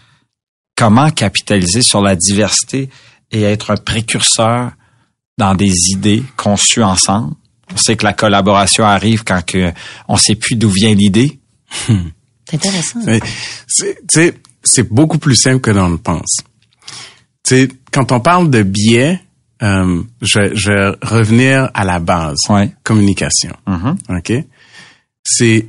[0.76, 2.88] Comment capitaliser sur la diversité
[3.30, 4.72] et être un précurseur
[5.38, 7.34] dans des idées conçues ensemble?
[7.72, 9.72] On sait que la collaboration arrive quand que
[10.08, 11.38] on sait plus d'où vient l'idée.
[12.46, 13.00] C'est intéressant.
[13.66, 16.36] C'est, tu sais, c'est beaucoup plus simple que l'on le pense.
[17.42, 19.20] Tu sais, quand on parle de biais,
[19.62, 22.36] euh, je, je vais revenir à la base.
[22.48, 22.70] Ouais.
[22.84, 23.56] Communication.
[23.66, 23.96] Mhm.
[24.10, 24.32] OK?
[25.24, 25.66] C'est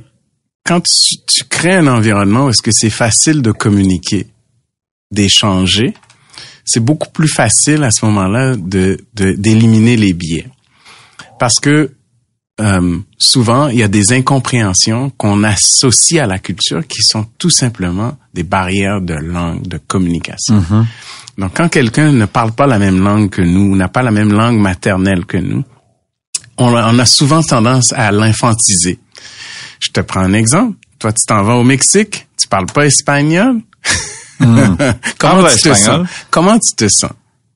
[0.64, 4.26] quand tu, tu crées un environnement où est-ce que c'est facile de communiquer,
[5.10, 5.94] d'échanger,
[6.66, 10.48] c'est beaucoup plus facile à ce moment-là de, de- d'éliminer les biais.
[11.38, 11.92] Parce que
[12.60, 17.50] euh, souvent, il y a des incompréhensions qu'on associe à la culture qui sont tout
[17.50, 20.62] simplement des barrières de langue, de communication.
[21.36, 24.32] Donc, quand quelqu'un ne parle pas la même langue que nous, n'a pas la même
[24.32, 25.64] langue maternelle que nous,
[26.56, 28.98] on, on a souvent tendance à l'infantiser.
[29.78, 30.78] Je te prends un exemple.
[30.98, 33.60] Toi, tu t'en vas au Mexique, tu parles pas espagnol.
[35.18, 36.06] Comment Parle tu te espagnol.
[36.06, 36.08] sens?
[36.30, 37.10] Comment tu te sens?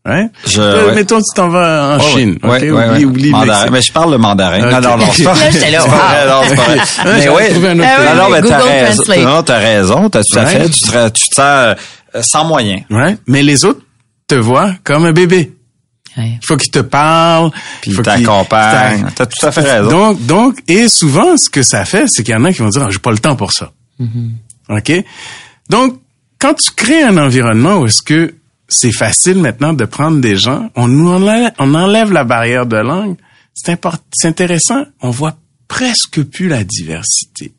[0.06, 0.28] Ouais?
[0.46, 0.94] Je- Euh, ouais.
[0.94, 2.38] Mettons, tu t'en vas en Ouais, Chine.
[2.42, 2.62] ouais, ok?
[2.62, 3.04] ouais, oublie, ouais.
[3.04, 3.70] oublie Mandarin.
[3.70, 4.64] Mais je parle le mandarin.
[4.64, 4.70] Ok.
[4.72, 6.80] Non, non, non, c'est pas vrai, non, c'est pas vrai.
[7.04, 9.02] Mais oui, Ah oui, non, non, mais t'as raison.
[9.28, 10.08] Non, t'as raison.
[10.08, 10.50] T'as tout à Ouais.
[10.50, 10.68] fait.
[10.70, 11.74] Tu te, tu te sens euh,
[12.22, 12.78] sans moyen.
[12.90, 13.18] Ouais?
[13.26, 13.82] Mais les autres
[14.26, 15.52] te voient comme un bébé.
[16.16, 16.38] Ouais.
[16.42, 17.50] Il faut qu'ils te parlent.
[17.82, 19.06] Puis faut t'accompagnent.
[19.14, 19.90] T'as tout à fait raison.
[19.90, 22.68] Donc, donc, et souvent, ce que ça fait, c'est qu'il y en a qui vont
[22.70, 23.70] dire, Ah, j'ai pas le temps pour ça.
[24.70, 24.92] OK?
[25.68, 26.00] Donc,
[26.40, 28.34] quand tu crées un environnement où est-ce que
[28.68, 32.76] c'est facile maintenant de prendre des gens, on nous enlève, on enlève la barrière de
[32.76, 33.16] langue.
[33.54, 34.84] C'est important, c'est intéressant.
[35.00, 35.36] On voit
[35.68, 37.52] presque plus la diversité.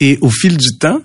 [0.00, 1.00] Et au fil du temps,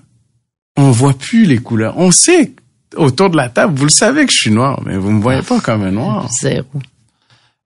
[0.76, 1.94] on voit plus les couleurs.
[1.98, 2.52] On sait
[2.96, 5.42] autour de la table, vous le savez que je suis noir, mais vous me voyez
[5.42, 6.28] pas comme un noir.
[6.42, 6.66] Zéro.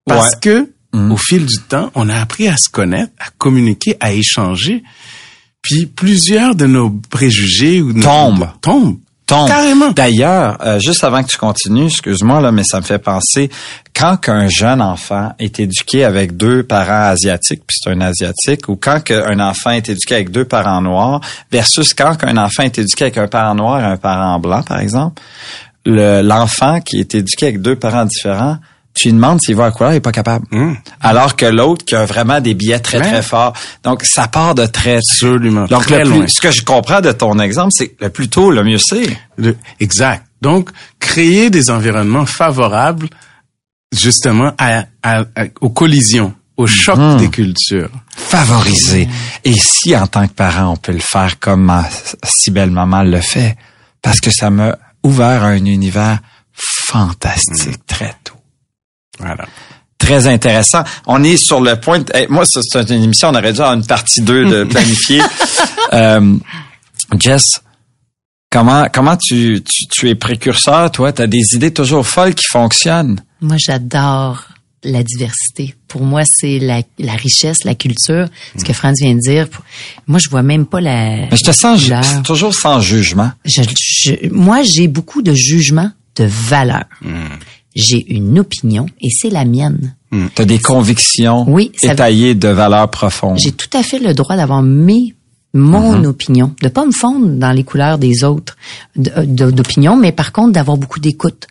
[0.05, 0.41] Parce Ouais.
[0.41, 1.13] que Mm.
[1.13, 4.83] au fil du temps, on a appris à se connaître, à communiquer, à échanger.
[5.69, 8.49] Puis plusieurs de nos préjugés ou Tombent.
[8.61, 8.99] tombent.
[9.27, 9.49] Tombe.
[9.49, 9.91] Carrément.
[9.91, 13.51] D'ailleurs, euh, juste avant que tu continues, excuse-moi là, mais ça me fait penser
[13.93, 18.77] quand qu'un jeune enfant est éduqué avec deux parents asiatiques, puis c'est un asiatique, ou
[18.77, 23.03] quand qu'un enfant est éduqué avec deux parents noirs, versus quand qu'un enfant est éduqué
[23.07, 25.21] avec un parent noir et un parent blanc, par exemple,
[25.85, 28.59] le- l'enfant qui est éduqué avec deux parents différents,
[28.97, 30.47] tu lui demandes s'il va à couleur, il est pas capable.
[30.53, 30.77] Hum.
[31.01, 33.05] Alors que l'autre qui a vraiment des billets très Ouais.
[33.09, 33.53] très forts.
[33.85, 35.67] Donc ça part de très Absolument.
[35.67, 36.27] Donc Très le plus- loin.
[36.29, 39.17] ce que je comprends de ton exemple, c'est que le plus tôt, le mieux c'est.
[39.81, 40.25] Exact.
[40.43, 43.09] Donc, créer des environnements favorables,
[43.93, 47.17] justement, à, à- à- aux collisions, au choc Mhm.
[47.19, 47.91] des cultures.
[48.17, 49.09] favoriser.
[49.45, 51.85] Et si, en tant que parent, on peut le faire comme ma
[52.25, 53.57] si belle maman le fait,
[54.03, 56.19] parce que ça m'a ouvert un univers
[56.87, 58.36] fantastique très tôt.
[59.19, 59.47] Voilà.
[59.99, 60.83] Très intéressant.
[61.07, 62.01] On est sur le point.
[62.01, 63.29] de- hey, moi, c'est une émission.
[63.31, 65.23] On aurait dû avoir une partie 2 de planifier.
[65.95, 66.37] euh,
[67.19, 67.63] Jess,
[68.51, 71.13] comment comment tu, tu, tu es précurseur, toi?
[71.13, 73.21] Tu as des idées toujours folles qui fonctionnent?
[73.41, 74.45] Moi, j'adore
[74.85, 75.75] la diversité.
[75.89, 78.29] Pour moi, c'est la, la richesse, la culture.
[78.57, 79.49] Ce que Franz vient de dire.
[80.07, 81.17] Moi, je vois même pas la.
[81.31, 81.81] Mais je te sens
[82.23, 83.33] toujours sans jugement.
[83.45, 86.85] Je- je- moi, j'ai beaucoup de jugement de valeur.
[87.77, 89.95] J'ai une opinion et c'est la mienne.
[90.35, 93.39] Tu as des convictions Oui, étayées de valeurs profondes.
[93.39, 95.15] J'ai tout à fait le droit d'avoir mes
[95.55, 98.57] mon opinion, de pas me fondre dans les couleurs des autres
[98.97, 101.47] de- d'opinion, mais par contre d'avoir beaucoup d'écoute.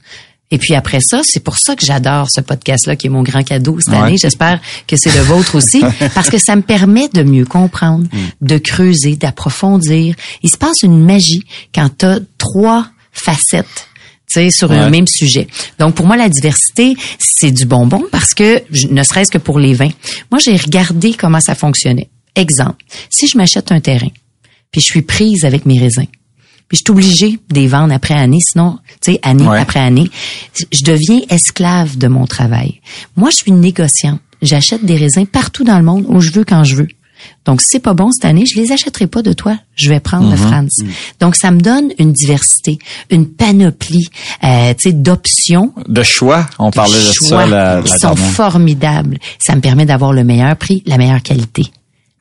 [0.51, 3.41] Et puis après ça, c'est pour ça que j'adore ce podcast-là, qui est mon grand
[3.43, 3.99] cadeau cette Ouais.
[3.99, 4.17] année.
[4.17, 5.81] J'espère que c'est le vôtre aussi,
[6.13, 8.07] parce que ça me permet de mieux comprendre,
[8.41, 10.15] de creuser, d'approfondir.
[10.43, 13.87] Il se passe une magie quand tu as trois facettes
[14.27, 14.77] sur Ouais.
[14.77, 15.47] un même sujet.
[15.79, 18.61] Donc, pour moi, la diversité, c'est du bonbon parce que,
[18.91, 19.91] ne serait-ce que pour les vins,
[20.31, 22.09] moi, j'ai regardé comment ça fonctionnait.
[22.35, 24.09] Exemple, si je m'achète un terrain,
[24.71, 26.07] puis je suis prise avec mes raisins,
[26.67, 29.59] puis je suis obligée de les vendre après année, sinon, tu sais, année Ouais.
[29.59, 30.09] après année,
[30.73, 32.81] je deviens esclave de mon travail.
[33.15, 34.19] Moi, je suis négociante.
[34.41, 36.87] J'achète des raisins partout dans le monde où je veux quand je veux.
[37.45, 39.57] Donc, si c'est pas bon cette année, je les achèterai pas de toi.
[39.75, 40.77] Je vais prendre de France.
[41.19, 44.07] Donc, ça me donne une diversité, une panoplie,
[44.43, 48.13] euh, tu sais, d'options De choix, on parlait de choix ça la, qui la sont
[48.13, 48.31] dernière.
[48.33, 49.17] formidables.
[49.39, 51.63] Ça me permet d'avoir le meilleur prix, la meilleure qualité.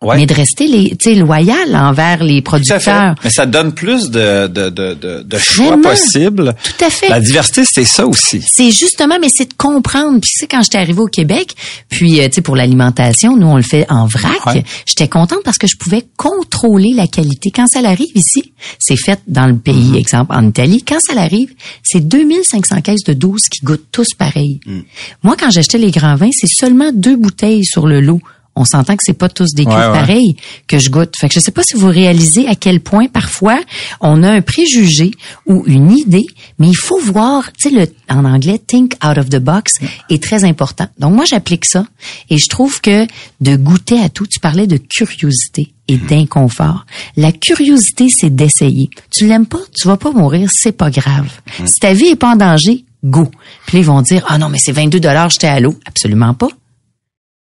[0.04, 0.16] Ouais.
[0.16, 3.14] Mais de rester les, tu sais, loyal envers les producteurs.
[3.22, 6.54] Mais ça donne plus de, de, de, choix possibles.
[6.62, 7.08] Tout à fait.
[7.08, 8.42] La diversité, c'est ça aussi.
[8.46, 10.20] C'est justement, mais c'est de comprendre.
[10.20, 11.54] Puis c'est quand j'étais arrivée au Québec,
[11.88, 14.46] puis euh, tu sais pour l'alimentation, nous on le fait en vrac.
[14.46, 14.64] Ouais.
[14.86, 17.50] J'étais contente parce que je pouvais contrôler la qualité.
[17.50, 19.98] Quand ça arrive ici, c'est fait dans le pays, Mm-hmm.
[19.98, 20.82] exemple en Italie.
[20.86, 24.60] Quand ça arrive, c'est 2500 caisses de 12 qui goûtent tous pareil.
[24.66, 24.80] Mm.
[25.22, 28.20] Moi, quand j'achetais les grands vins, c'est seulement deux bouteilles sur le lot.
[28.56, 30.36] On s'entend que c'est pas tous des Ouais, pareilles
[30.68, 31.14] que je goûte.
[31.18, 33.60] Fait que je sais pas si vous réalisez à quel point parfois
[34.00, 35.10] on a un préjugé
[35.46, 36.26] ou une idée,
[36.58, 39.72] mais il faut voir, tu sais, le, en anglais, think out of the box
[40.10, 40.86] est très important.
[40.98, 41.86] Donc moi, j'applique ça
[42.30, 43.06] et je trouve que
[43.40, 46.86] de goûter à tout, tu parlais de curiosité et d'inconfort.
[47.16, 48.88] La curiosité, c'est d'essayer.
[49.10, 51.28] Tu l'aimes pas, tu vas pas mourir, c'est pas grave.
[51.64, 53.30] Si ta vie est pas en danger, go.
[53.66, 55.74] Puis ils vont dire, ah non, mais c'est 22 dollars, j'étais à l'eau.
[55.86, 56.48] Absolument pas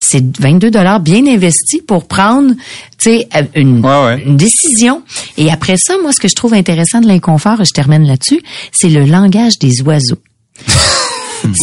[0.06, 2.52] c'est 22 dollars bien investis pour prendre
[2.98, 4.22] tu sais euh, une, Ouais, ouais.
[4.24, 5.02] une décision.
[5.36, 8.40] Et après ça moi ce que je trouve intéressant de l'inconfort et je termine là-dessus
[8.72, 10.18] c'est le langage des oiseaux.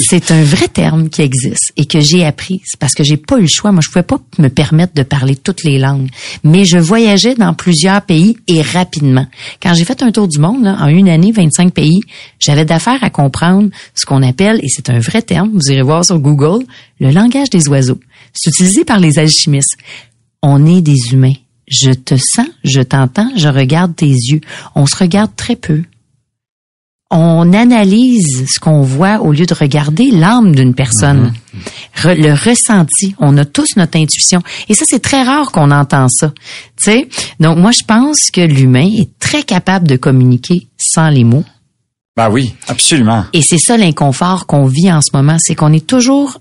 [0.10, 2.62] C'est un vrai terme qui existe et que j'ai appris.
[2.65, 3.71] C'est parce que j'ai pas eu le choix.
[3.71, 6.08] Moi je pouvais pas me permettre de parler toutes les langues.
[6.43, 9.25] Mais je voyageais dans plusieurs pays et rapidement.
[9.60, 12.01] Quand j'ai fait un tour du monde là, en une année 25 pays
[12.39, 16.06] j'avais d'affaires à comprendre ce qu'on appelle et c'est un vrai terme vous irez voir
[16.06, 16.63] sur Google
[16.99, 17.99] le langage des oiseaux
[18.34, 19.78] c'est utilisé par les alchimistes
[20.41, 21.34] on est des humains
[21.67, 24.42] je te sens je t'entends je regarde tes yeux
[24.75, 25.84] on se regarde très peu
[27.13, 31.34] on analyse ce qu'on voit au lieu de regarder l'âme d'une personne,
[31.98, 33.15] Re- le ressenti.
[33.19, 34.42] On a tous notre intuition.
[34.69, 36.32] Et ça, c'est très rare qu'on entend ça.
[36.82, 37.10] Tu sais?
[37.42, 41.44] Donc, moi, je pense que l'humain est très capable de communiquer sans les mots.
[42.15, 43.25] Ben oui, absolument.
[43.34, 46.40] Et c'est ça l'inconfort qu'on vit en ce moment, c'est qu'on est toujours,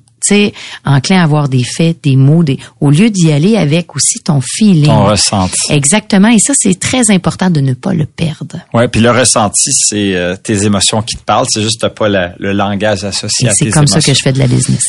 [0.85, 4.41] enclin à avoir des faits, des mots, des, au lieu d'y aller avec aussi ton
[4.41, 4.87] feeling.
[4.87, 5.57] Ton ressenti.
[5.70, 6.28] Exactement.
[6.28, 8.57] Et ça, c'est très important de ne pas le perdre.
[8.74, 11.47] Ouais, puis le ressenti, c'est euh, tes émotions qui te parlent.
[11.51, 14.33] C'est juste pas la- le langage associé Et à c'est comme ça que je fais
[14.33, 14.83] de la business.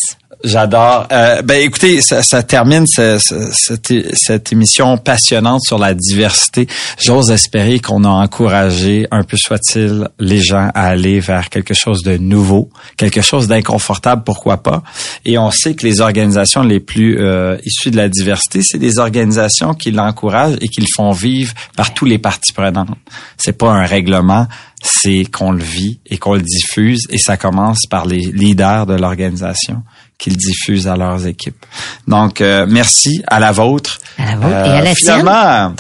[0.44, 1.08] J'adore.
[1.12, 6.68] Euh, ben écoutez, ça, ça termine ce- ce- cette, cette émission passionnante sur la diversité.
[7.00, 12.02] J'ose espérer qu'on a encouragé, un peu soit-il, les gens à aller vers quelque chose
[12.02, 14.82] de nouveau, quelque chose d'inconfortable, pourquoi pas.
[15.26, 18.98] Et on sait que les organisations les plus euh, issues de la diversité, c'est des
[18.98, 22.90] organisations qui l'encouragent et qui le font vivre par tous les parties prenantes.
[23.38, 24.48] C'est pas un règlement,
[24.84, 28.96] c'est qu'on le vit et qu'on le diffuse et ça commence par les leaders de
[28.96, 29.84] l'organisation
[30.22, 31.66] qui le diffusent à leurs équipes.
[32.08, 33.98] Donc, euh, merci à la vôtre.
[34.20, 35.74] À la vôtre et à la finalement,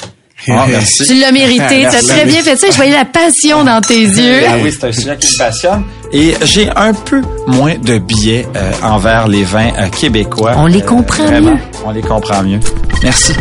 [0.47, 1.05] Ah, merci.
[1.05, 1.81] Tu l'as mérité.
[1.81, 2.67] Tu as très bien fait ça.
[2.71, 4.41] Je voyais la passion dans tes yeux.
[4.47, 5.83] Ah oui, c'est un sujet qui me passionne.
[6.11, 10.53] Et j'ai un peu moins de billets euh, envers les vins euh, québécois.
[10.57, 11.59] On les comprend vraiment, mieux.
[11.85, 12.59] On les comprend mieux.
[13.03, 13.33] Merci.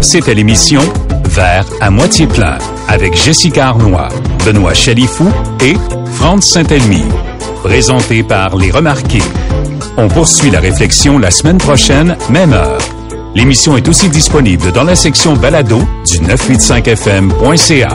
[0.00, 0.80] C'était l'émission
[1.26, 2.56] Vert à moitié plein
[2.88, 4.08] avec Jessica Arnois,
[4.46, 5.30] Benoît Chalifou
[5.60, 5.74] et
[6.14, 7.04] Franz Saint-Elmy.
[7.62, 9.22] Présenté par Les Remarqués.
[10.00, 12.78] On poursuit la réflexion la semaine prochaine, même heure.
[13.34, 17.88] L'émission est aussi disponible dans la section balado du 985fm.ca.